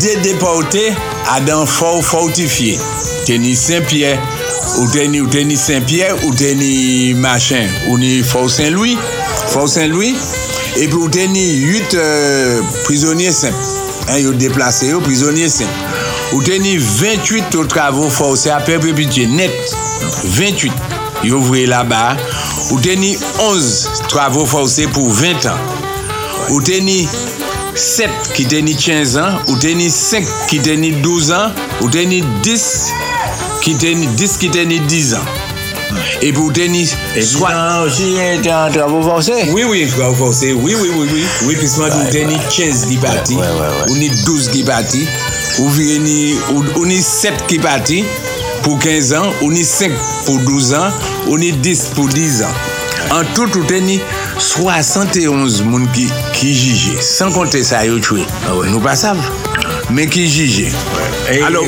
[0.00, 0.92] Des déportés
[1.30, 2.78] à dans fort fortifié.
[3.26, 4.18] Tennis Saint-Pierre,
[4.78, 8.96] ou tennis, ou tennis Saint-Pierre, ou tennis Machin, ou ni Fort Saint-Louis,
[9.48, 10.14] Fort Saint-Louis,
[10.76, 13.54] et puis ou tennis 8 euh, prisonniers simples.
[14.08, 15.70] Hein, ils ont déplacé, aux prisonniers simples.
[16.32, 19.50] Ou tennis 28 aux travaux forcés à perpétuité, net.
[20.24, 20.72] 28.
[21.26, 22.16] yo vwe la ba,
[22.70, 25.58] ou teni 11 travou fawse pou 20 an,
[26.52, 27.00] ou teni
[27.78, 32.66] 7 ki teni 15 an, ou teni 5 ki teni 12 an, ou teni 10
[33.64, 35.36] ki teni 10, ki teni 10 an.
[36.22, 36.82] E pou teni...
[37.16, 37.54] E soit...
[37.54, 39.34] nan osi ente an travou fawse?
[39.52, 43.38] Oui, oui, travou fawse, oui, oui, oui, oui, oui, pisman ou teni 15 ki pati,
[43.88, 45.04] ou ni 12 ki pati,
[45.62, 48.02] ou ni 7 ki pati,
[48.62, 49.32] pour 15 ans.
[49.42, 49.90] Ou ni 5
[50.26, 50.90] pour 12 ans.
[51.28, 52.54] Ou ni 10 pour 10 ans.
[53.10, 54.00] En tout, ou teni
[54.38, 57.00] 71 moun qui, qui jugé.
[57.00, 58.24] Sans compter ça, yo tué.
[58.66, 59.22] Nous pas savons.
[59.90, 60.68] Mais qui jugé.
[61.32, 61.64] Et- Alors,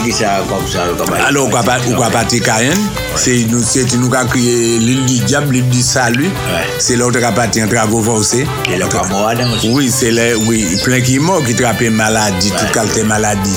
[0.00, 2.78] qui ça comme ça comme alors, ou va partir Cayenne.
[3.16, 6.30] C'est nous, c'est nous qui avons créé l'île du diable, l'île du salut.
[6.78, 8.46] C'est où on a parti en travaux forcés.
[8.72, 9.70] Et le camarade aussi.
[9.72, 13.56] Oui, c'est là, oui, plein qui mort qui trappent maladie, toute qualité maladie.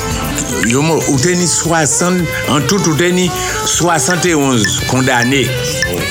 [0.67, 3.29] Yo ou teni 60, en tout, ou teni
[3.65, 5.47] 71 condamnés.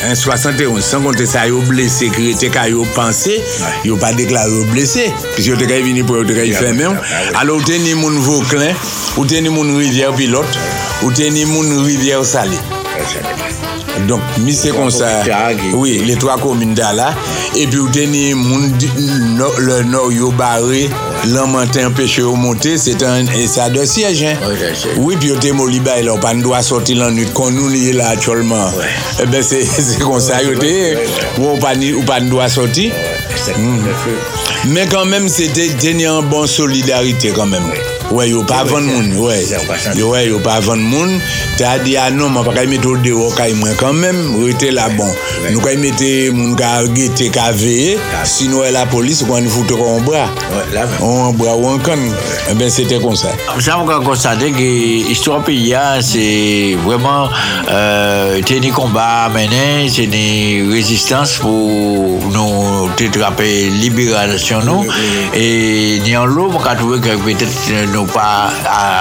[0.05, 3.43] Hein, 71, sans compter ça, yo blessé, qui était qu'à yo pensé,
[3.85, 6.87] yo pas déclaré blessé, puisque yo te venir pour yo te fermer.
[7.33, 8.75] Alo ou teni moun Vauclin,
[9.16, 10.59] ou teni moun Rivière Pilote,
[11.03, 12.84] ou teni moun Rivière Salée.
[14.09, 15.07] Donk, mi se kon sa,
[15.73, 17.13] oui, le 3 komine da la,
[17.57, 18.73] epi ou teni moun
[19.39, 20.83] no, le nou yo bare,
[21.31, 24.37] lan manten peche yo monte, se tan sa de siyejen.
[24.99, 27.55] Oui, pi yo te moli bay la, ou pan do a soti lan nut, kon
[27.55, 28.77] nou liye la atcholman.
[29.23, 29.63] Ebe se
[30.03, 30.75] kon sa yo te,
[31.41, 32.91] ou pan do a soti.
[34.69, 37.94] Men kan men, se te teni an bon solidarite kan men.
[38.11, 39.45] Ouais, yo pas vendre moun, ouais.
[39.97, 41.19] Yo ouais, yo pas vendre moun.
[41.59, 44.89] T'as dit ah non, moi pas mettre au dehors kay moi quand même, rester là
[44.91, 45.09] bon.
[45.51, 50.01] Nous kay mettre moun ka gete ka veiller, sinon la police quand nous fout en
[50.01, 50.29] bras.
[51.01, 52.13] On bras ou en canne.
[52.51, 53.29] Eh ben c'était comme ça.
[53.61, 57.29] Ça, on a constaté que l'histoire pays, là, c'est vraiment
[57.71, 64.85] euh, des combats menés, c'est des résistances pour nous tétraper libération nous.
[65.35, 68.51] Et ni en l'eau, on a trouvé que peut-être euh, nous pas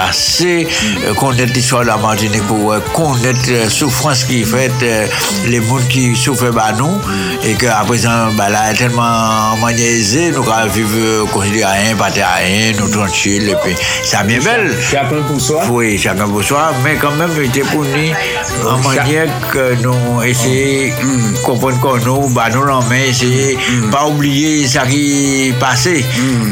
[0.06, 0.66] assez
[1.04, 5.06] euh, connaître l'histoire de la Martinique pour euh, connaître la souffrance qui fait euh,
[5.46, 7.00] les gens qui souffrent bah, nous
[7.42, 12.72] et qu'à présent bah, là tellement maniaisé nous allons vivre considérer rien pas de rien
[12.78, 14.76] nous tranquille et puis ça bien belle.
[14.90, 15.62] chacun pour soi.
[15.70, 20.22] Oui chacun pour soi mais quand même il était pour nous en manière que nous
[20.22, 23.58] essayer de comprendre qu'on nous bah nous l'en met essayer
[23.90, 26.04] pas oublier ça qui est passé.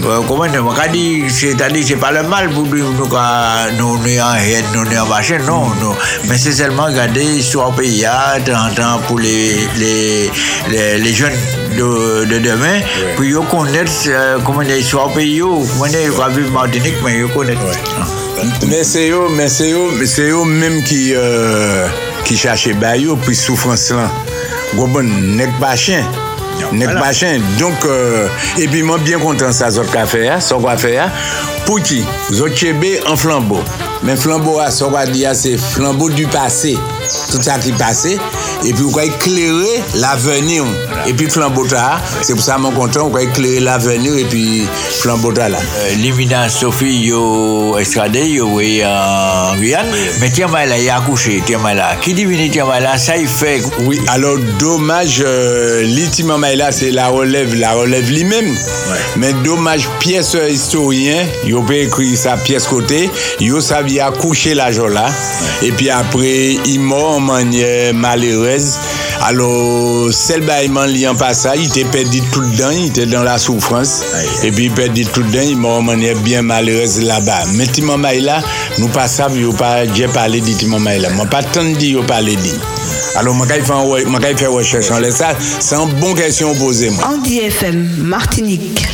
[0.04, 0.44] Euh, comment
[0.74, 5.38] quand dit, c'est-à-dire, c'est pas le mal pour nous, nous, en nous, nous, en machin,
[5.46, 5.94] non, non.
[6.24, 8.06] Mais c'est seulement regarder l'histoire pays,
[8.46, 10.30] temps temps, pour les, les,
[10.70, 11.36] les, les jeunes
[11.76, 12.80] de, de demain,
[13.16, 17.28] pour qu'ils connaissent, euh, comment dire, l'histoire pays, comment ils vont vivre Martinique, mais ils
[17.34, 17.58] connaissent.
[18.00, 18.06] Ah.
[18.66, 21.86] Mais c'est eux, mais c'est eux, mais c'est eux même qui euh,
[22.24, 24.10] qui cherchaient bayo puis souffrance là.
[24.74, 25.06] Gros bon,
[25.36, 26.02] nek pas chien.
[27.12, 27.40] Chien.
[27.58, 28.28] Donc euh,
[28.58, 31.10] et puis moi bien content ça zot ka fait, ça va faire
[31.66, 32.04] pour qui?
[32.32, 33.60] Zot chebe en flambeau.
[34.02, 36.76] Mais flambeau à ça va dire c'est flambeau du passé.
[37.30, 38.18] Tout ça qui passé
[38.64, 40.64] et puis on va éclairer l'avenir.
[41.06, 44.66] Et puis flambeau là, c'est pour ça mon content on va éclairer l'avenir et puis
[45.00, 45.48] flambeau là.
[45.48, 49.86] Euh, Limina Sophie yo extradé yo oui en Guyane
[50.20, 53.28] mais tiens là il a accouché tiens là qui dit vini tiens là ça il
[53.28, 55.82] fait Oui, alors dommage, euh,
[56.56, 58.54] là, c'est la relève, la relève lui-même.
[59.16, 63.10] Mais dommage, pièce historien, il peut écrire sa pièce côté,
[63.40, 65.06] il savait accoucher l'argent là.
[65.62, 68.74] Et puis après, il mort en manière malheureuse.
[69.24, 73.38] Alors, celle baillement liant pas ça, il était perdu tout dedans, il était dans la
[73.38, 74.02] souffrance.
[74.42, 77.44] Et puis, il perdu tout dedans, il mort en manière bien malheureuse là-bas.
[77.54, 78.42] Mais Timon là,
[78.78, 81.10] nous pas savons, il pas, j'ai parlé de Timon là.
[81.10, 82.42] Moi, pas tant dit, il parlé de.
[83.16, 85.76] Alors, moi, quand il fait, un- moi, quand il fait recherche en l'air, ça, c'est
[85.76, 87.04] une bonne question posée, moi.
[87.14, 88.86] Andy FM, Martinique.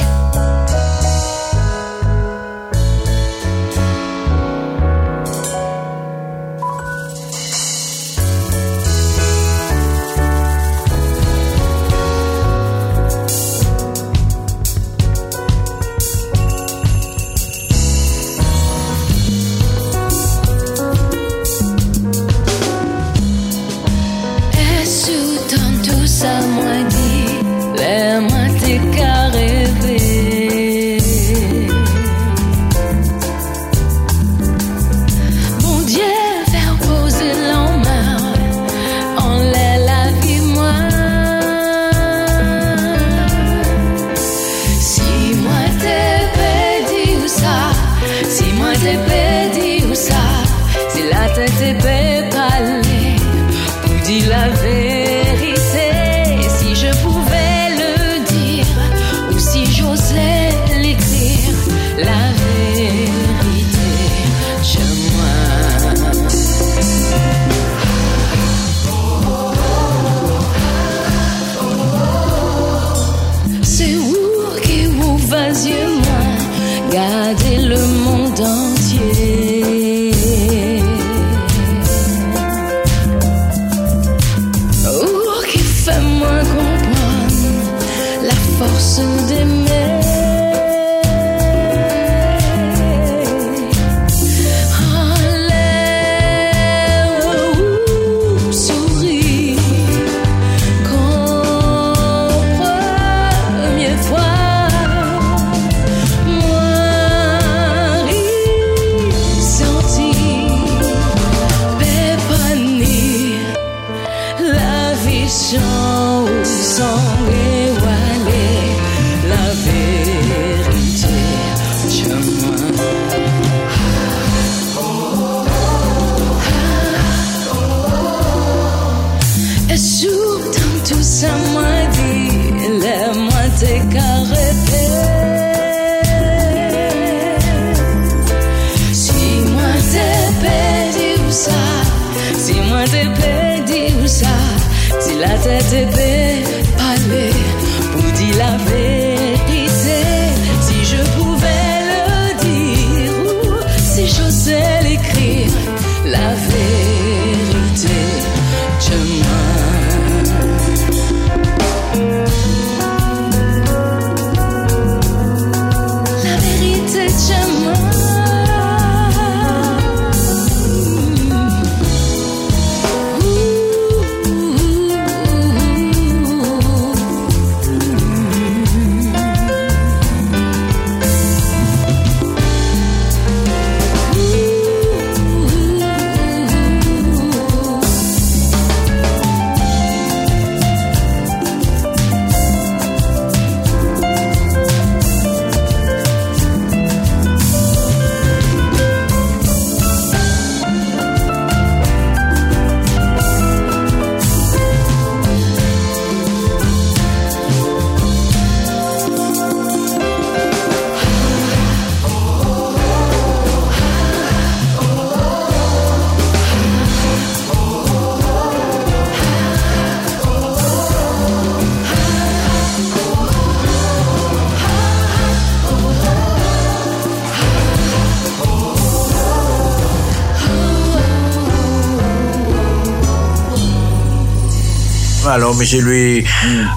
[235.38, 236.24] Alors, monsieur, lui,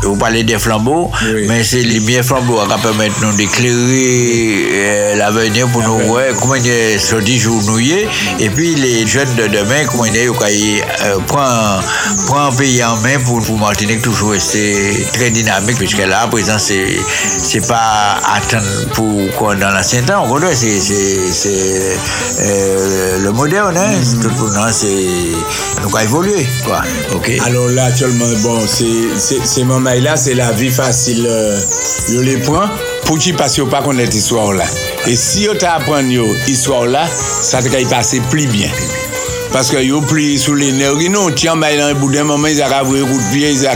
[0.04, 1.10] vous parlez des flambeaux,
[1.48, 6.54] mais c'est les bien flambeaux qui permettent nous d'éclairer euh, l'avenir pour nous voir comment
[6.54, 8.08] il est sorti jour nous y est.
[8.40, 11.80] Et puis, les jeunes de demain, comment il est, euh, prend,
[12.28, 16.28] prend un pays en main pour, pour Martinique toujours rester très dynamique, puisque là, à
[16.28, 17.00] présent, c'est,
[17.42, 20.26] c'est pas attendre pour quoi dans l'ancien temps.
[20.28, 21.98] On connaît, c'est, c'est, c'est
[22.42, 23.94] euh, le moderne, hein.
[24.04, 24.86] C'est tout, non, c'est,
[25.82, 26.84] nous avons évolué, quoi.
[27.16, 27.32] OK?
[27.44, 31.28] Alors là, actuellement, bon, c'est, ces moments-là, c'est la vie facile.
[31.30, 31.60] Euh,
[32.10, 32.68] yo les prend
[33.06, 34.66] pour qu'ils passent pas connaître histoire là.
[35.08, 37.08] Et si yo t'apprend yo histoire là,
[37.42, 38.70] ça te y passer plus bien.
[39.52, 42.48] Parce que yo pris sous les nerfs, non, tiens, mais dans le bout d'un moment,
[42.48, 43.68] ils vu coup de pied, ils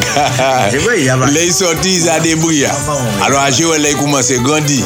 [0.98, 2.68] il y a Les sortis, ils ont débrouillé.
[3.26, 4.86] Alors, à jouer, là, ils commencent à grandir.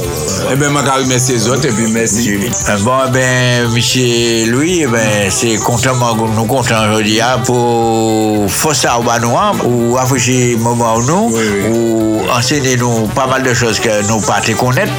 [0.51, 2.31] Eh bien, je vais remercier les autres, et puis merci.
[2.69, 8.49] Euh, Bon, eh ben, monsieur Louis, eh ben, c'est content, nous comptons aujourd'hui hein, pour
[8.49, 11.31] forcer au Banois, ou afficher moment nous,
[11.71, 14.91] ou enseigner nous pas mal de choses que nous pas te connaître.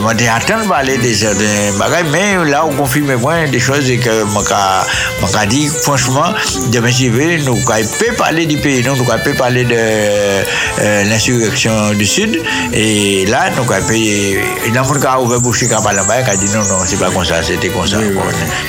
[0.00, 1.16] Moi, j'ai attendu parler des
[1.78, 4.24] bagages, mais là, on confirme moi des choses que
[5.20, 6.32] moi, moi, dit, franchement,
[6.70, 11.04] demain, si vous nous, quand peut parler du pays, nous, quand peut parler de euh,
[11.04, 12.40] l'insurrection du Sud,
[12.72, 16.14] et là, nous, quand y a un qui a ouvert bouche qui a parlé là-bas,
[16.26, 17.98] a dit non, non, c'est pas comme ça, c'était comme ça.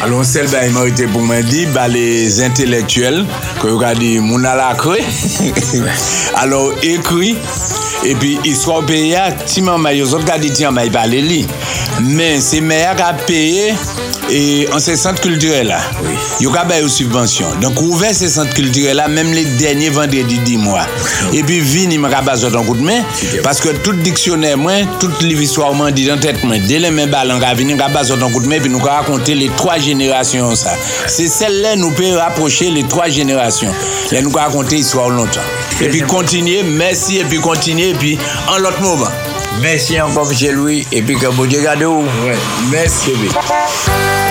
[0.01, 3.25] Alors, celle ben, il été pour me dire, bah, les intellectuels,
[3.61, 4.75] que vous avez dit, mon à la.
[6.35, 7.37] Alors, écrit,
[8.03, 11.47] et puis, histoire pays, si maman, les autres qui dit, tiens, bah, il parle li.
[12.01, 13.73] Mais c'est meilleur qu'à payer,
[14.29, 15.79] et en ces centres culturels là,
[16.39, 17.45] il y a une subvention.
[17.61, 20.85] Donc, ouvert ces centres culturels là, même les derniers vendredis du mois.
[21.33, 21.97] Et puis, vini,
[22.63, 23.01] coup de main,
[23.43, 23.91] parce que tout
[24.99, 28.17] toute l'histoire, moi, dit dans tête, moi, dès les mêmes ballons, on vini, on besoin
[28.17, 30.71] d'un coup de main, puis nous allons raconter les trois générations, ça.
[31.07, 33.73] C'est celle-là, nous peut rapprocher les trois générations.
[34.11, 35.41] Là, nous allons raconter l'histoire longtemps.
[35.81, 38.17] Et puis, continuer, merci, et puis continuer, et puis,
[38.49, 39.09] en l'autre moment.
[39.61, 40.85] Merci encore, monsieur Louis,
[41.87, 42.01] vous.
[42.25, 42.35] Ouais,
[42.71, 43.11] merci.
[43.21, 43.29] oui.
[43.29, 44.24] Mwen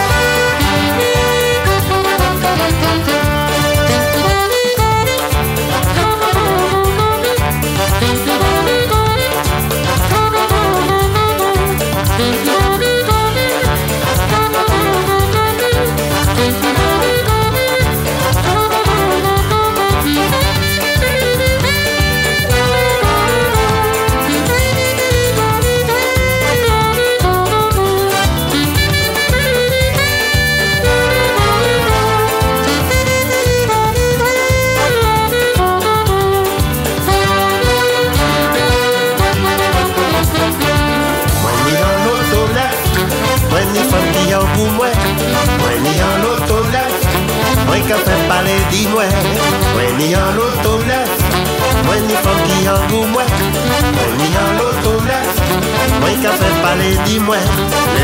[56.34, 57.42] mwen fe pale di mwen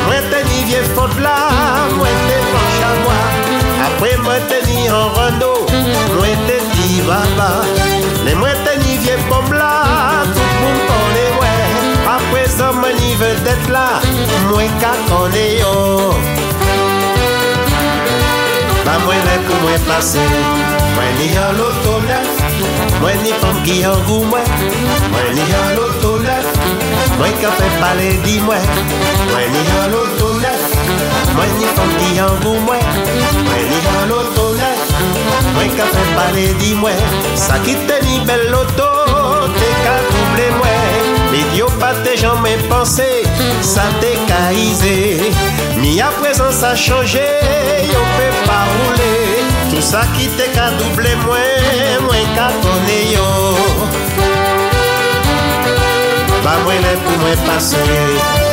[0.07, 0.83] mwen te ni vie
[1.19, 1.37] la,
[1.97, 3.27] mwen te fan chamois
[3.87, 4.59] Apre mwen te
[4.89, 5.53] an rando,
[6.19, 7.51] mwen te di baba
[8.25, 9.73] Le mwen te vie pom la,
[10.35, 13.87] tout moun kone mwen Apre sa mwen ni vedet la,
[14.51, 14.95] mwen ka
[15.59, 15.75] yo
[19.07, 19.85] mwen lè mwen
[20.95, 22.21] Mwen ni an loto la
[23.01, 24.47] Mwen ni fam ki an gou mwen
[25.11, 25.47] Mwen ni
[27.21, 28.65] Mwen ka fe pale di mwen
[29.31, 30.53] Mwen ni an loto la
[31.37, 32.87] Mwen ni fam ki an mwen
[33.45, 34.71] Mwen ni an loto la
[35.55, 37.05] Mwen ka fe pale di mwen
[37.37, 38.89] Sa ki te ni bel loto
[39.59, 40.81] Te ka double mwen
[41.31, 43.23] L'idiot pas te jamais pensé,
[43.63, 45.31] ça te caïsé.
[45.77, 47.23] Mi à présent ça changé,
[47.85, 49.45] yo peut pas rouler.
[49.71, 54.20] Tout ça qui te ka doublé moins, moins qu'à connaître yo.
[56.51, 57.13] pa' huele, tú
[57.47, 58.50] pasé.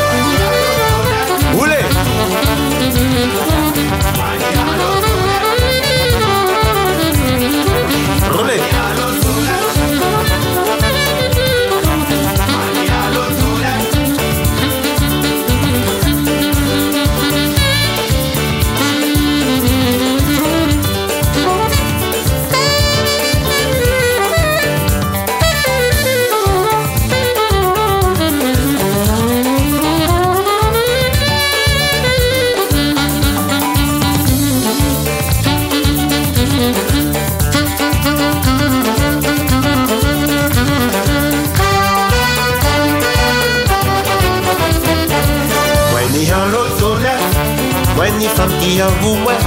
[48.38, 49.38] La, mwen fam ki an gou mwen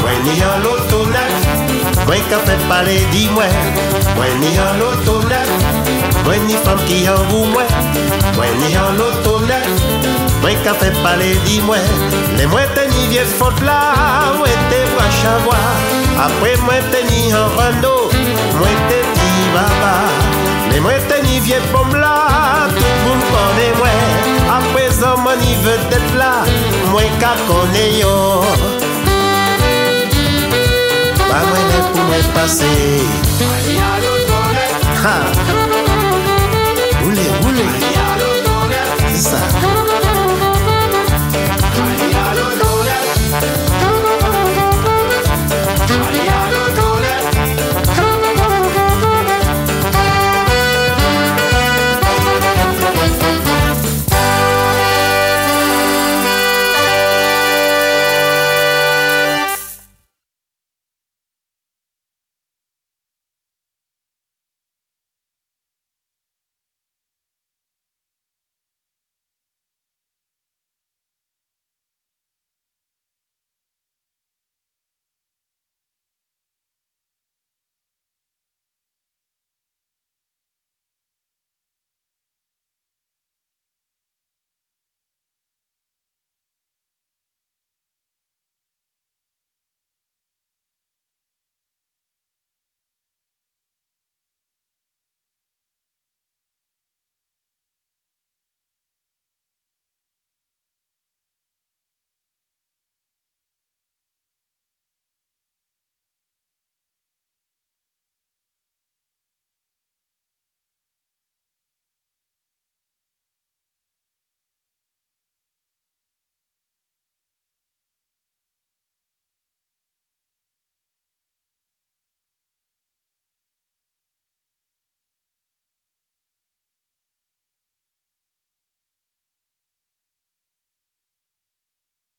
[0.00, 1.24] Mwen ni an loto la,
[2.06, 3.44] Moi qu'a fait parler, dis-moi.
[4.16, 5.48] Moi ni en l'auto neuf.
[6.24, 7.62] Moi ni femme qui en vous, moi.
[8.34, 9.68] Moi ni en l'auto neuf.
[10.40, 11.76] Moi qu'a fait parler, dis-moi.
[12.36, 13.94] Les moi t'es ni vieux faute là.
[14.38, 16.26] Moi t'es vache à voir.
[16.26, 18.10] Après moi t'es ni en rando.
[18.58, 19.94] Moi t'es petit baba.
[21.08, 22.66] T'es ni vieux pomme là.
[22.74, 24.19] Tout le connaît
[25.18, 26.44] moi ni veut d'être là.
[26.90, 28.42] Moi qu'a connaît yo.
[31.28, 31.58] Pas moi
[31.92, 33.00] pour moi passer.
[35.04, 35.69] Ha.